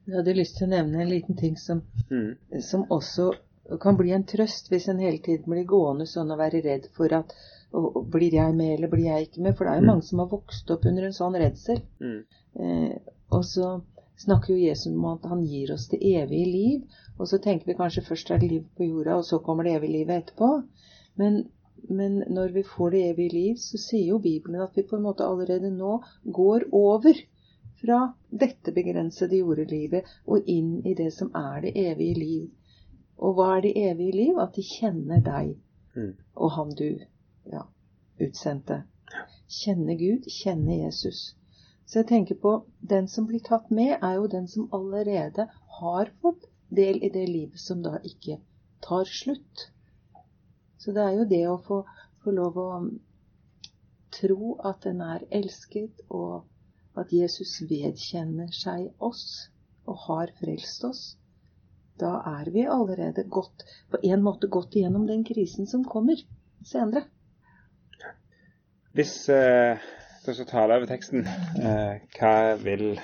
Jeg 0.07 0.21
hadde 0.21 0.37
lyst 0.39 0.59
til 0.59 0.69
å 0.69 0.71
nevne 0.71 1.03
en 1.03 1.11
liten 1.11 1.39
ting 1.39 1.57
som, 1.59 1.83
mm. 2.11 2.61
som 2.63 2.85
også 2.95 3.33
kan 3.83 3.97
bli 3.99 4.13
en 4.15 4.27
trøst 4.29 4.71
hvis 4.71 4.87
en 4.89 5.03
hele 5.03 5.19
tiden 5.23 5.51
blir 5.51 5.67
gående 5.67 6.07
sånn 6.07 6.31
og 6.31 6.39
være 6.39 6.63
redd 6.67 6.91
for 6.97 7.13
at 7.17 7.35
og, 7.75 8.05
Blir 8.13 8.33
jeg 8.33 8.55
med, 8.55 8.77
eller 8.77 8.89
blir 8.89 9.09
jeg 9.09 9.27
ikke 9.27 9.43
med? 9.43 9.57
For 9.57 9.67
det 9.67 9.73
er 9.73 9.81
jo 9.81 9.85
mm. 9.85 9.91
mange 9.91 10.07
som 10.07 10.21
har 10.23 10.29
vokst 10.31 10.71
opp 10.73 10.87
under 10.87 11.09
en 11.09 11.17
sånn 11.17 11.35
redsel. 11.37 11.81
Mm. 12.01 12.21
Eh, 12.63 12.93
og 13.35 13.43
så 13.45 13.73
snakker 14.23 14.55
jo 14.55 14.69
Jesus 14.69 14.93
om 14.93 15.09
at 15.11 15.27
han 15.29 15.43
gir 15.45 15.73
oss 15.75 15.89
det 15.91 15.99
evige 15.99 16.47
liv. 16.47 17.03
Og 17.19 17.29
så 17.29 17.41
tenker 17.43 17.69
vi 17.69 17.77
kanskje 17.77 18.05
først 18.07 18.31
er 18.31 18.41
det 18.41 18.53
liv 18.53 18.65
på 18.79 18.87
jorda, 18.87 19.19
og 19.19 19.27
så 19.29 19.41
kommer 19.45 19.67
det 19.67 19.75
evige 19.77 19.97
livet 19.99 20.23
etterpå. 20.23 20.51
Men, 21.21 21.43
men 21.91 22.23
når 22.33 22.55
vi 22.55 22.65
får 22.71 22.95
det 22.95 23.03
evige 23.11 23.35
liv, 23.35 23.61
så 23.61 23.83
sier 23.83 24.15
jo 24.15 24.23
Bibelen 24.23 24.63
at 24.65 24.79
vi 24.79 24.87
på 24.87 24.97
en 24.97 25.07
måte 25.09 25.27
allerede 25.27 25.75
nå 25.75 25.99
går 26.39 26.69
over 26.73 27.19
fra 27.81 28.01
dette 28.31 28.73
begrensede 28.77 29.41
jordelivet 29.41 30.09
og 30.25 30.49
inn 30.51 30.81
i 30.87 30.95
det 30.99 31.11
som 31.15 31.33
er 31.37 31.63
det 31.67 31.75
evige 31.77 32.19
liv. 32.21 32.51
Og 33.17 33.37
hva 33.37 33.57
er 33.57 33.65
det 33.67 33.75
evige 33.81 34.17
liv? 34.17 34.39
At 34.41 34.57
de 34.57 34.65
kjenner 34.67 35.23
deg 35.25 35.55
mm. 35.97 36.13
og 36.35 36.53
han 36.57 36.75
du 36.79 36.89
ja, 37.53 37.65
utsendte. 38.21 38.83
Kjenne 39.61 39.97
Gud, 40.01 40.27
kjenne 40.33 40.81
Jesus. 40.83 41.37
Så 41.87 42.01
jeg 42.01 42.09
tenker 42.11 42.39
på 42.43 42.53
den 42.81 43.07
som 43.09 43.29
blir 43.29 43.45
tatt 43.47 43.71
med, 43.71 43.99
er 44.03 44.19
jo 44.19 44.27
den 44.27 44.49
som 44.51 44.69
allerede 44.75 45.47
har 45.79 46.11
fått 46.21 46.49
del 46.69 46.99
i 47.05 47.13
det 47.15 47.29
livet 47.31 47.63
som 47.63 47.83
da 47.85 48.01
ikke 48.03 48.41
tar 48.83 49.07
slutt. 49.07 49.69
Så 50.79 50.93
det 50.93 51.05
er 51.05 51.15
jo 51.21 51.29
det 51.31 51.45
å 51.49 51.61
få, 51.63 51.85
få 52.23 52.35
lov 52.35 52.59
å 52.59 52.69
tro 54.17 54.57
at 54.67 54.87
en 54.91 55.03
er 55.05 55.25
elsket, 55.39 56.03
og 56.11 56.43
at 57.01 57.13
Jesus 57.13 57.59
vedkjenner 57.69 58.51
seg 58.55 58.91
oss 59.03 59.27
og 59.87 60.01
har 60.09 60.33
frelst 60.41 60.85
oss 60.89 61.05
da 62.01 62.13
er 62.41 62.51
vi 62.53 62.67
allerede 62.69 63.25
godt, 63.25 63.65
på 63.91 64.01
en 64.03 64.23
måte 64.23 64.49
gått 64.53 64.77
igjennom 64.77 65.07
den 65.09 65.25
krisen 65.25 65.67
som 65.67 65.85
kommer 65.85 66.21
senere. 66.65 67.07
Hvis 68.97 69.29
eh, 69.33 69.81
dere 70.25 70.35
skal 70.37 70.51
tale 70.51 70.77
over 70.77 70.89
teksten, 70.91 71.25
eh, 71.27 72.03
hva, 72.19 72.35
vil, 72.61 72.99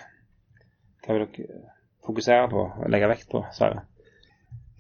hva 1.05 1.17
vil 1.17 1.25
dere 1.25 1.63
fokusere 2.05 2.51
på 2.53 2.67
og 2.67 2.93
legge 2.93 3.11
vekt 3.13 3.29
på, 3.33 3.45
Sara? 3.57 3.87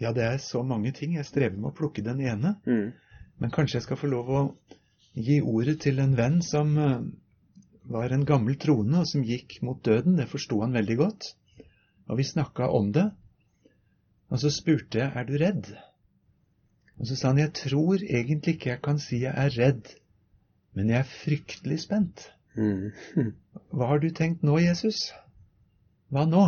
Ja, 0.00 0.12
det 0.12 0.24
er 0.26 0.38
så 0.42 0.64
mange 0.66 0.92
ting. 0.96 1.14
Jeg 1.16 1.28
strever 1.28 1.56
med 1.56 1.70
å 1.70 1.76
plukke 1.76 2.02
den 2.04 2.20
ene. 2.24 2.56
Mm. 2.66 2.90
Men 3.38 3.52
kanskje 3.54 3.78
jeg 3.78 3.86
skal 3.86 4.00
få 4.00 4.10
lov 4.10 4.30
å 4.32 4.40
gi 5.14 5.38
ordet 5.44 5.76
til 5.84 6.00
en 6.02 6.16
venn 6.18 6.40
som 6.42 6.72
uh, 6.80 6.96
var 7.90 8.12
en 8.12 8.26
gammel 8.28 8.58
troende, 8.60 9.02
og 9.02 9.08
som 9.10 9.24
gikk 9.26 9.58
mot 9.66 9.80
døden. 9.84 10.16
Det 10.18 10.28
forsto 10.30 10.60
han 10.62 10.74
veldig 10.76 10.96
godt. 11.00 11.32
Og 12.10 12.18
vi 12.18 12.26
snakka 12.26 12.68
om 12.70 12.92
det. 12.94 13.08
Og 14.32 14.40
så 14.40 14.50
spurte 14.52 15.02
jeg 15.02 15.12
er 15.14 15.26
du 15.28 15.34
redd. 15.40 15.72
Og 17.00 17.08
så 17.08 17.16
sa 17.16 17.32
han 17.32 17.40
jeg 17.42 17.54
tror 17.58 18.02
egentlig 18.02 18.56
ikke 18.56 18.70
jeg 18.70 18.82
kan 18.84 19.00
si 19.02 19.22
jeg 19.24 19.34
er 19.34 19.56
redd, 19.58 19.90
men 20.76 20.92
jeg 20.92 21.02
er 21.02 21.10
fryktelig 21.24 21.80
spent. 21.84 22.28
Mm. 22.56 22.92
Hva 23.74 23.88
har 23.92 24.02
du 24.02 24.08
tenkt 24.14 24.44
nå, 24.46 24.58
Jesus? 24.62 25.10
Hva 26.12 26.24
nå? 26.28 26.44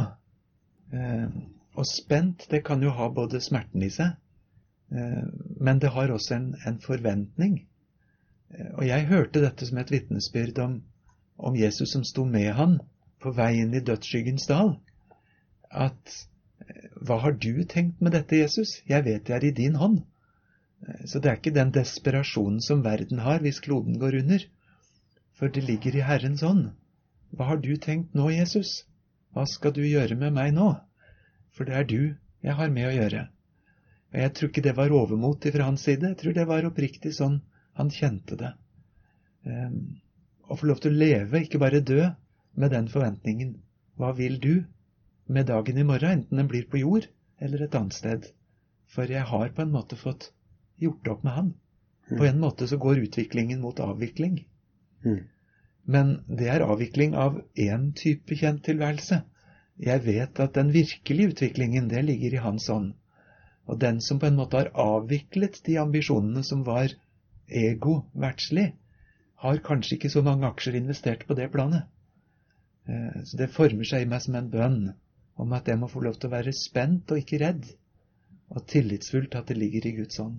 Eh, 0.94 1.28
og 1.74 1.88
spent, 1.88 2.46
det 2.50 2.62
kan 2.64 2.82
jo 2.84 2.92
ha 2.94 3.08
både 3.10 3.40
smerten 3.42 3.82
i 3.82 3.90
seg, 3.90 4.14
eh, 4.94 5.22
men 5.60 5.80
det 5.82 5.90
har 5.94 6.12
også 6.14 6.36
en, 6.36 6.50
en 6.68 6.78
forventning. 6.80 7.56
Eh, 8.52 8.70
og 8.76 8.84
jeg 8.86 9.08
hørte 9.10 9.42
dette 9.42 9.66
som 9.66 9.80
et 9.80 9.90
vitnesbyrd 9.90 10.60
om, 10.62 10.76
om 11.36 11.56
Jesus 11.56 11.92
som 11.92 12.04
sto 12.04 12.24
med 12.24 12.52
han 12.54 12.78
på 13.22 13.32
veien 13.34 13.74
i 13.74 13.82
dødsskyggens 13.82 14.46
dal. 14.50 14.76
At 15.70 16.16
hva 17.04 17.18
har 17.24 17.36
du 17.36 17.64
tenkt 17.68 18.00
med 18.00 18.14
dette, 18.14 18.38
Jesus? 18.38 18.78
Jeg 18.88 19.04
vet 19.04 19.26
det 19.26 19.34
er 19.36 19.44
i 19.44 19.54
din 19.56 19.74
hånd. 19.80 20.02
Så 21.08 21.20
det 21.20 21.30
er 21.30 21.38
ikke 21.40 21.54
den 21.56 21.72
desperasjonen 21.74 22.60
som 22.64 22.84
verden 22.84 23.22
har 23.24 23.42
hvis 23.44 23.60
kloden 23.64 23.98
går 24.00 24.20
under. 24.22 24.44
For 25.34 25.50
det 25.50 25.64
ligger 25.66 25.96
i 25.96 26.04
Herrens 26.06 26.44
hånd. 26.44 26.70
Hva 27.34 27.50
har 27.50 27.62
du 27.62 27.74
tenkt 27.76 28.14
nå, 28.14 28.28
Jesus? 28.30 28.84
Hva 29.34 29.46
skal 29.50 29.74
du 29.74 29.82
gjøre 29.82 30.16
med 30.20 30.36
meg 30.36 30.52
nå? 30.54 30.74
For 31.56 31.66
det 31.66 31.74
er 31.78 31.88
du 31.88 32.02
jeg 32.44 32.58
har 32.58 32.70
med 32.70 32.90
å 32.90 32.94
gjøre. 32.94 33.24
Og 34.12 34.20
Jeg 34.20 34.32
tror 34.34 34.50
ikke 34.50 34.62
det 34.62 34.76
var 34.76 34.94
overmot 34.94 35.46
fra 35.56 35.66
hans 35.66 35.82
side. 35.88 36.12
Jeg 36.12 36.20
tror 36.20 36.36
det 36.36 36.46
var 36.46 36.68
oppriktig 36.68 37.14
sånn 37.16 37.40
han 37.74 37.90
kjente 37.90 38.38
det. 38.38 38.52
Um, 39.42 39.96
å 40.48 40.56
få 40.58 40.68
lov 40.70 40.80
til 40.84 40.94
å 40.94 41.00
leve, 41.00 41.42
ikke 41.44 41.60
bare 41.62 41.80
dø, 41.80 42.10
med 42.54 42.70
den 42.70 42.88
forventningen. 42.88 43.56
Hva 43.98 44.12
vil 44.16 44.40
du? 44.42 44.54
med 45.26 45.46
dagen 45.46 45.78
i 45.78 45.84
morgen, 45.84 46.10
enten 46.10 46.36
den 46.36 46.48
blir 46.48 46.66
på 46.70 46.80
jord 46.82 47.06
eller 47.40 47.64
et 47.64 47.76
annet 47.78 47.96
sted. 47.96 48.26
For 48.94 49.10
jeg 49.10 49.24
har 49.30 49.52
på 49.56 49.64
en 49.64 49.72
måte 49.72 49.96
fått 49.96 50.30
gjort 50.80 51.08
opp 51.08 51.22
med 51.24 51.36
han. 51.36 51.52
På 52.08 52.20
mm. 52.20 52.28
en 52.28 52.40
måte 52.42 52.68
så 52.68 52.78
går 52.78 53.06
utviklingen 53.06 53.62
mot 53.64 53.80
avvikling. 53.80 54.42
Mm. 55.04 55.22
Men 55.84 56.12
det 56.28 56.50
er 56.52 56.64
avvikling 56.64 57.16
av 57.16 57.40
én 57.56 57.92
type 57.96 58.36
kjent 58.36 58.64
tilværelse. 58.68 59.22
Jeg 59.80 60.04
vet 60.04 60.40
at 60.40 60.54
den 60.54 60.70
virkelige 60.72 61.32
utviklingen, 61.32 61.88
det 61.88 62.04
ligger 62.04 62.36
i 62.36 62.44
hans 62.44 62.68
ånd. 62.70 62.92
Og 63.64 63.80
den 63.80 64.00
som 64.04 64.20
på 64.20 64.28
en 64.28 64.36
måte 64.36 64.60
har 64.60 64.70
avviklet 64.76 65.62
de 65.66 65.78
ambisjonene 65.80 66.44
som 66.44 66.62
var 66.68 66.92
ego-verdslig, 67.48 68.74
har 69.44 69.60
kanskje 69.64 69.98
ikke 69.98 70.12
så 70.12 70.22
mange 70.24 70.48
aksjer 70.48 70.78
investert 70.78 71.26
på 71.28 71.36
det 71.36 71.50
planet. 71.52 71.84
Eh, 72.88 73.22
så 73.28 73.40
det 73.40 73.52
former 73.52 73.84
seg 73.88 74.04
i 74.04 74.08
meg 74.08 74.22
som 74.24 74.36
en 74.38 74.50
bønn 74.52 74.80
om 75.40 75.52
at 75.56 75.68
jeg 75.68 75.80
må 75.80 75.90
få 75.90 76.04
lov 76.04 76.16
til 76.18 76.30
å 76.30 76.36
være 76.36 76.54
spent 76.56 77.12
og 77.12 77.20
ikke 77.20 77.40
redd, 77.42 77.66
og 78.54 78.66
tillitsfullt 78.70 79.34
at 79.38 79.50
det 79.50 79.58
ligger 79.58 79.88
i 79.88 79.94
Guds 79.98 80.20
ånd. 80.22 80.38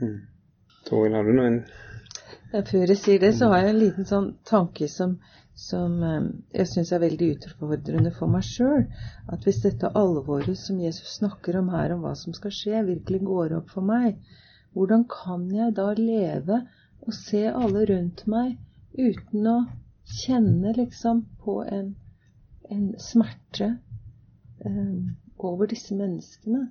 Mm. 0.00 0.20
Toril, 0.88 1.14
har 1.14 1.24
du 1.24 1.36
noen 1.36 1.60
Før 2.50 2.90
jeg 2.90 2.98
sier 2.98 3.20
det, 3.22 3.30
så 3.38 3.48
har 3.52 3.62
jeg 3.62 3.74
en 3.74 3.78
liten 3.80 4.08
sånn 4.08 4.28
tanke 4.48 4.88
som, 4.90 5.16
som 5.58 5.96
eh, 6.04 6.30
jeg 6.60 6.70
syns 6.72 6.92
er 6.92 7.04
veldig 7.04 7.30
utfordrende 7.36 8.12
for 8.18 8.30
meg 8.30 8.44
sjøl. 8.48 8.88
At 9.32 9.46
hvis 9.46 9.62
dette 9.64 9.92
alvoret 9.96 10.58
som 10.60 10.82
Jesus 10.82 11.16
snakker 11.20 11.60
om 11.62 11.72
her, 11.74 11.94
om 11.94 12.04
hva 12.04 12.14
som 12.18 12.36
skal 12.36 12.52
skje, 12.54 12.84
virkelig 12.90 13.22
går 13.24 13.56
opp 13.60 13.72
for 13.74 13.86
meg, 13.86 14.18
hvordan 14.74 15.06
kan 15.10 15.46
jeg 15.54 15.76
da 15.78 15.92
leve 15.98 16.64
og 17.04 17.16
se 17.16 17.44
alle 17.50 17.84
rundt 17.90 18.24
meg 18.30 18.56
uten 18.98 19.50
å 19.50 19.58
kjenne 20.22 20.72
liksom 20.76 21.24
på 21.44 21.60
en 21.64 21.94
en 22.70 22.94
smerte 22.98 23.76
eh, 24.64 24.96
over 25.38 25.66
disse 25.66 25.94
menneskene, 25.94 26.68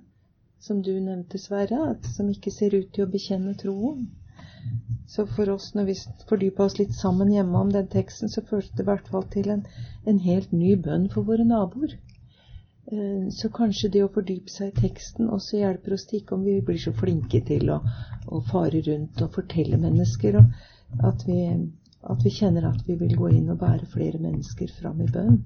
som 0.60 0.82
du 0.82 0.92
nevnte, 1.00 1.38
Sverre, 1.38 1.96
som 2.16 2.30
ikke 2.32 2.50
ser 2.50 2.74
ut 2.74 2.90
til 2.94 3.04
å 3.04 3.10
bekjenne 3.10 3.54
troen. 3.60 4.06
Så 5.06 5.26
for 5.28 5.52
oss, 5.52 5.74
når 5.76 5.90
vi 5.90 5.96
fordypa 6.28 6.64
oss 6.64 6.78
litt 6.78 6.94
sammen 6.96 7.30
hjemme 7.32 7.60
om 7.60 7.70
den 7.72 7.90
teksten, 7.92 8.32
så 8.32 8.42
førte 8.48 8.72
det 8.78 8.86
i 8.86 8.88
hvert 8.88 9.10
fall 9.12 9.26
til 9.34 9.50
en, 9.52 9.66
en 10.08 10.20
helt 10.24 10.52
ny 10.52 10.74
bønn 10.86 11.10
for 11.12 11.28
våre 11.28 11.44
naboer. 11.46 11.98
Ehm, 12.92 13.30
så 13.30 13.48
kanskje 13.48 13.90
det 13.94 14.02
å 14.04 14.12
fordype 14.12 14.52
seg 14.52 14.72
i 14.72 14.82
teksten 14.86 15.30
også 15.32 15.60
hjelper 15.62 15.96
oss 15.96 16.04
til 16.08 16.20
ikke 16.20 16.36
om 16.36 16.44
vi 16.44 16.58
blir 16.64 16.80
så 16.80 16.92
flinke 16.96 17.40
til 17.48 17.70
å, 17.72 17.80
å 18.28 18.40
fare 18.50 18.82
rundt 18.84 19.22
og 19.24 19.36
fortelle 19.38 19.80
mennesker, 19.80 20.36
og 20.40 21.06
at 21.08 21.24
vi, 21.28 21.38
at 22.12 22.24
vi 22.24 22.32
kjenner 22.38 22.68
at 22.68 22.82
vi 22.88 22.98
vil 23.00 23.16
gå 23.16 23.30
inn 23.38 23.52
og 23.54 23.62
bære 23.62 23.88
flere 23.92 24.20
mennesker 24.20 24.72
fram 24.80 25.00
i 25.00 25.10
bønn 25.10 25.40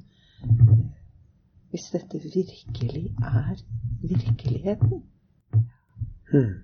hvis 1.68 1.90
dette 1.92 2.18
virkelig 2.22 3.11
er 3.20 3.59
virkeligheten. 4.01 5.03
Hmm. 6.31 6.55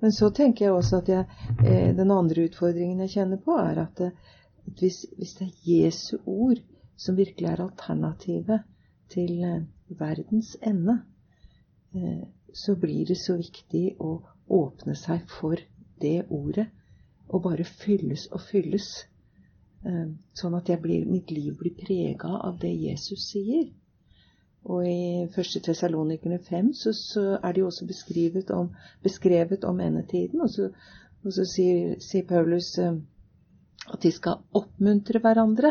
Men 0.00 0.12
så 0.12 0.28
tenker 0.30 0.66
jeg 0.66 0.74
også 0.74 1.00
at 1.00 1.08
jeg, 1.08 1.24
eh, 1.64 1.96
den 1.96 2.10
andre 2.12 2.44
utfordringen 2.48 3.00
jeg 3.06 3.14
kjenner 3.14 3.40
på, 3.42 3.56
er 3.56 3.80
at, 3.86 3.98
det, 3.98 4.12
at 4.68 4.82
hvis, 4.82 5.06
hvis, 5.16 5.32
det 5.38 5.48
er 5.48 5.70
Jesu 5.72 6.18
ord 6.26 6.60
som 6.96 7.16
virkelig 7.16 7.48
er 7.48 7.64
alternativet 7.64 8.68
til 9.10 9.42
eh, 9.44 9.62
verdens 9.88 10.56
ende, 10.60 11.00
eh, 11.94 12.24
så 12.54 12.74
blir 12.76 13.06
det 13.06 13.18
så 13.20 13.36
viktig 13.36 13.96
å 14.00 14.18
åpne 14.48 14.96
seg 14.96 15.24
for 15.28 15.60
det 16.00 16.26
ordet 16.30 16.68
og 17.28 17.42
bare 17.44 17.64
fylles 17.64 18.26
og 18.32 18.40
fylles 18.40 18.88
Eh, 19.86 20.06
sånn 20.34 20.56
at 20.58 20.70
blir, 20.82 21.06
mitt 21.06 21.30
liv 21.30 21.54
blir 21.58 21.74
prega 21.78 22.32
av 22.48 22.58
det 22.62 22.72
Jesus 22.74 23.28
sier. 23.30 23.68
Og 24.68 24.84
i 24.84 25.26
1. 25.30 25.60
Tessalonikerne 25.64 26.40
5 26.44 26.72
så, 26.74 26.92
så, 26.92 27.24
er 27.38 27.54
det 27.54 27.62
jo 27.62 27.68
også 27.70 27.86
beskrevet 27.86 28.50
om, 28.50 28.72
beskrevet 29.04 29.64
om 29.64 29.78
endetiden. 29.80 30.42
Og 30.42 30.50
så, 30.50 30.72
og 31.22 31.34
så 31.34 31.46
sier, 31.46 31.94
sier, 32.02 32.26
Paulus 32.28 32.74
eh, 32.82 32.98
At 33.88 34.02
de 34.02 34.10
skal 34.12 34.42
oppmuntre 34.58 35.20
hverandre 35.22 35.70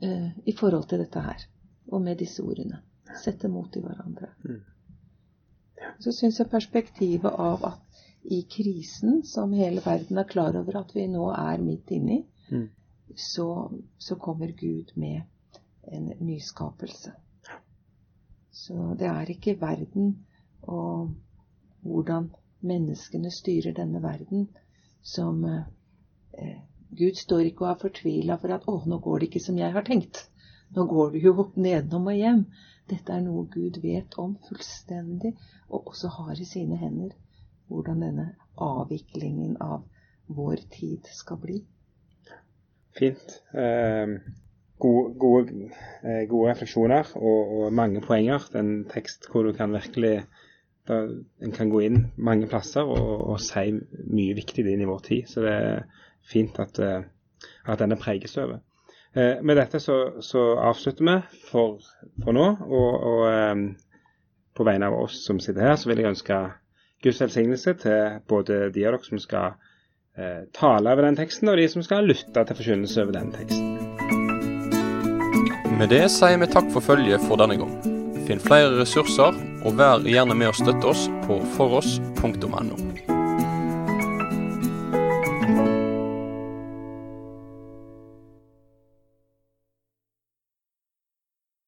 eh, 0.00 0.30
i 0.48 0.54
forhold 0.56 0.86
til 0.88 1.02
dette 1.02 1.20
her. 1.20 1.42
Og 1.92 2.00
med 2.00 2.22
disse 2.22 2.40
ordene. 2.40 2.78
Sette 3.16 3.48
mot 3.48 3.76
i 3.76 3.80
hverandre. 3.80 4.28
Mm. 4.44 4.60
Så 6.02 6.12
syns 6.12 6.38
jeg 6.38 6.50
perspektivet 6.50 7.32
av 7.32 7.64
at 7.64 8.02
i 8.24 8.42
krisen, 8.50 9.22
som 9.24 9.52
hele 9.56 9.80
verden 9.84 10.18
er 10.18 10.28
klar 10.28 10.56
over 10.58 10.80
at 10.82 10.94
vi 10.94 11.06
nå 11.08 11.30
er 11.32 11.62
midt 11.62 11.90
inni, 11.90 12.24
Mm. 12.50 12.68
så, 13.14 13.72
så 13.98 14.16
kommer 14.16 14.52
Gud 14.56 14.92
med 14.96 15.22
en 15.92 16.12
nyskapelse. 16.20 17.12
Så 18.50 18.94
det 18.98 19.06
er 19.06 19.30
ikke 19.30 19.60
verden 19.60 20.24
og 20.62 21.10
hvordan 21.80 22.30
menneskene 22.60 23.30
styrer 23.30 23.76
denne 23.76 24.02
verden 24.02 24.48
som 25.02 25.44
eh, 25.44 26.56
Gud 26.96 27.20
står 27.20 27.50
ikke 27.50 27.66
og 27.66 27.70
er 27.70 27.80
fortvila 27.82 28.36
for 28.40 28.54
at 28.56 28.64
'Å, 28.66 28.86
nå 28.86 28.98
går 28.98 29.18
det 29.18 29.28
ikke 29.28 29.44
som 29.44 29.58
jeg 29.58 29.72
har 29.72 29.84
tenkt'. 29.84 30.24
Nå 30.76 30.86
går 30.88 31.12
det 31.12 31.22
jo 31.22 31.50
nedenom 31.56 32.06
og 32.06 32.16
hjem. 32.16 32.46
Dette 32.88 33.12
er 33.12 33.24
noe 33.24 33.44
Gud 33.52 33.80
vet 33.82 34.16
om 34.20 34.36
fullstendig, 34.48 35.34
og 35.68 35.90
også 35.92 36.10
har 36.18 36.40
i 36.40 36.46
sine 36.48 36.78
hender. 36.80 37.12
Hvordan 37.68 38.00
denne 38.00 38.30
avviklingen 38.56 39.58
av 39.60 39.82
vår 40.28 40.62
tid 40.72 41.08
skal 41.12 41.40
bli. 41.42 41.58
Fint. 42.96 43.42
Eh, 43.52 44.14
gode, 44.78 45.14
gode, 45.20 45.70
eh, 46.02 46.24
gode 46.30 46.50
refleksjoner 46.50 47.12
og, 47.16 47.52
og, 47.58 47.72
mange 47.72 48.00
poenger. 48.04 48.48
Det 48.48 48.60
er 48.60 48.64
en 48.64 48.86
tekst 48.90 49.28
hvor 49.30 49.46
du 49.46 49.52
kan 49.56 49.72
virkelig 49.72 50.22
da, 50.88 51.02
En 51.44 51.52
kan 51.52 51.68
gå 51.68 51.82
inn 51.84 51.98
mange 52.16 52.48
plasser 52.48 52.88
og, 52.88 53.10
og 53.28 53.40
si 53.44 53.74
mye 54.08 54.36
viktig 54.38 54.64
inn 54.64 54.80
i 54.80 54.88
vår 54.88 55.02
tid. 55.04 55.28
Så 55.28 55.44
det 55.44 55.52
er 55.52 55.82
fint 56.24 56.56
at, 56.62 56.80
eh, 56.80 57.04
at 57.68 57.82
denne 57.82 58.00
preges 58.00 58.38
over. 58.40 58.62
Eh, 59.14 59.42
med 59.42 59.56
dette 59.56 59.80
så, 59.80 60.20
så, 60.20 60.58
avslutter 60.58 61.04
vi 61.04 61.16
for, 61.50 61.78
for 62.24 62.36
nå. 62.36 62.46
Og, 62.68 63.06
og 63.12 63.22
eh, 63.30 63.54
på 64.58 64.66
vegne 64.66 64.90
av 64.90 64.98
oss 65.04 65.22
som 65.26 65.40
sitter 65.40 65.70
her, 65.70 65.76
så 65.78 65.90
vil 65.90 66.02
jeg 66.02 66.12
ønske 66.12 66.38
Guds 67.04 67.20
velsignelse 67.22 67.74
til 67.78 68.18
både 68.28 68.68
de 68.74 68.86
av 68.86 68.96
dere 68.96 69.04
som 69.06 69.20
skal 69.22 69.54
eh, 70.18 70.48
tale 70.54 70.92
over 70.92 71.06
den 71.06 71.18
teksten, 71.18 71.50
og 71.50 71.60
de 71.60 71.68
som 71.70 71.84
skal 71.86 72.08
lytte 72.10 72.44
til 72.44 72.58
forkynnelse 72.58 73.04
over 73.04 73.20
den 73.20 73.32
teksten. 73.36 73.76
Med 75.78 75.92
det 75.94 76.08
sier 76.10 76.40
vi 76.42 76.50
takk 76.50 76.72
for 76.74 76.82
følget 76.82 77.22
for 77.28 77.38
denne 77.38 77.58
gang. 77.60 77.76
Finn 78.26 78.42
flere 78.42 78.74
ressurser, 78.80 79.38
og 79.62 79.78
vær 79.78 80.02
gjerne 80.02 80.34
med 80.36 80.50
å 80.50 80.58
støtte 80.58 80.90
oss 80.90 81.06
på 81.28 81.38
foross.no. 81.54 82.87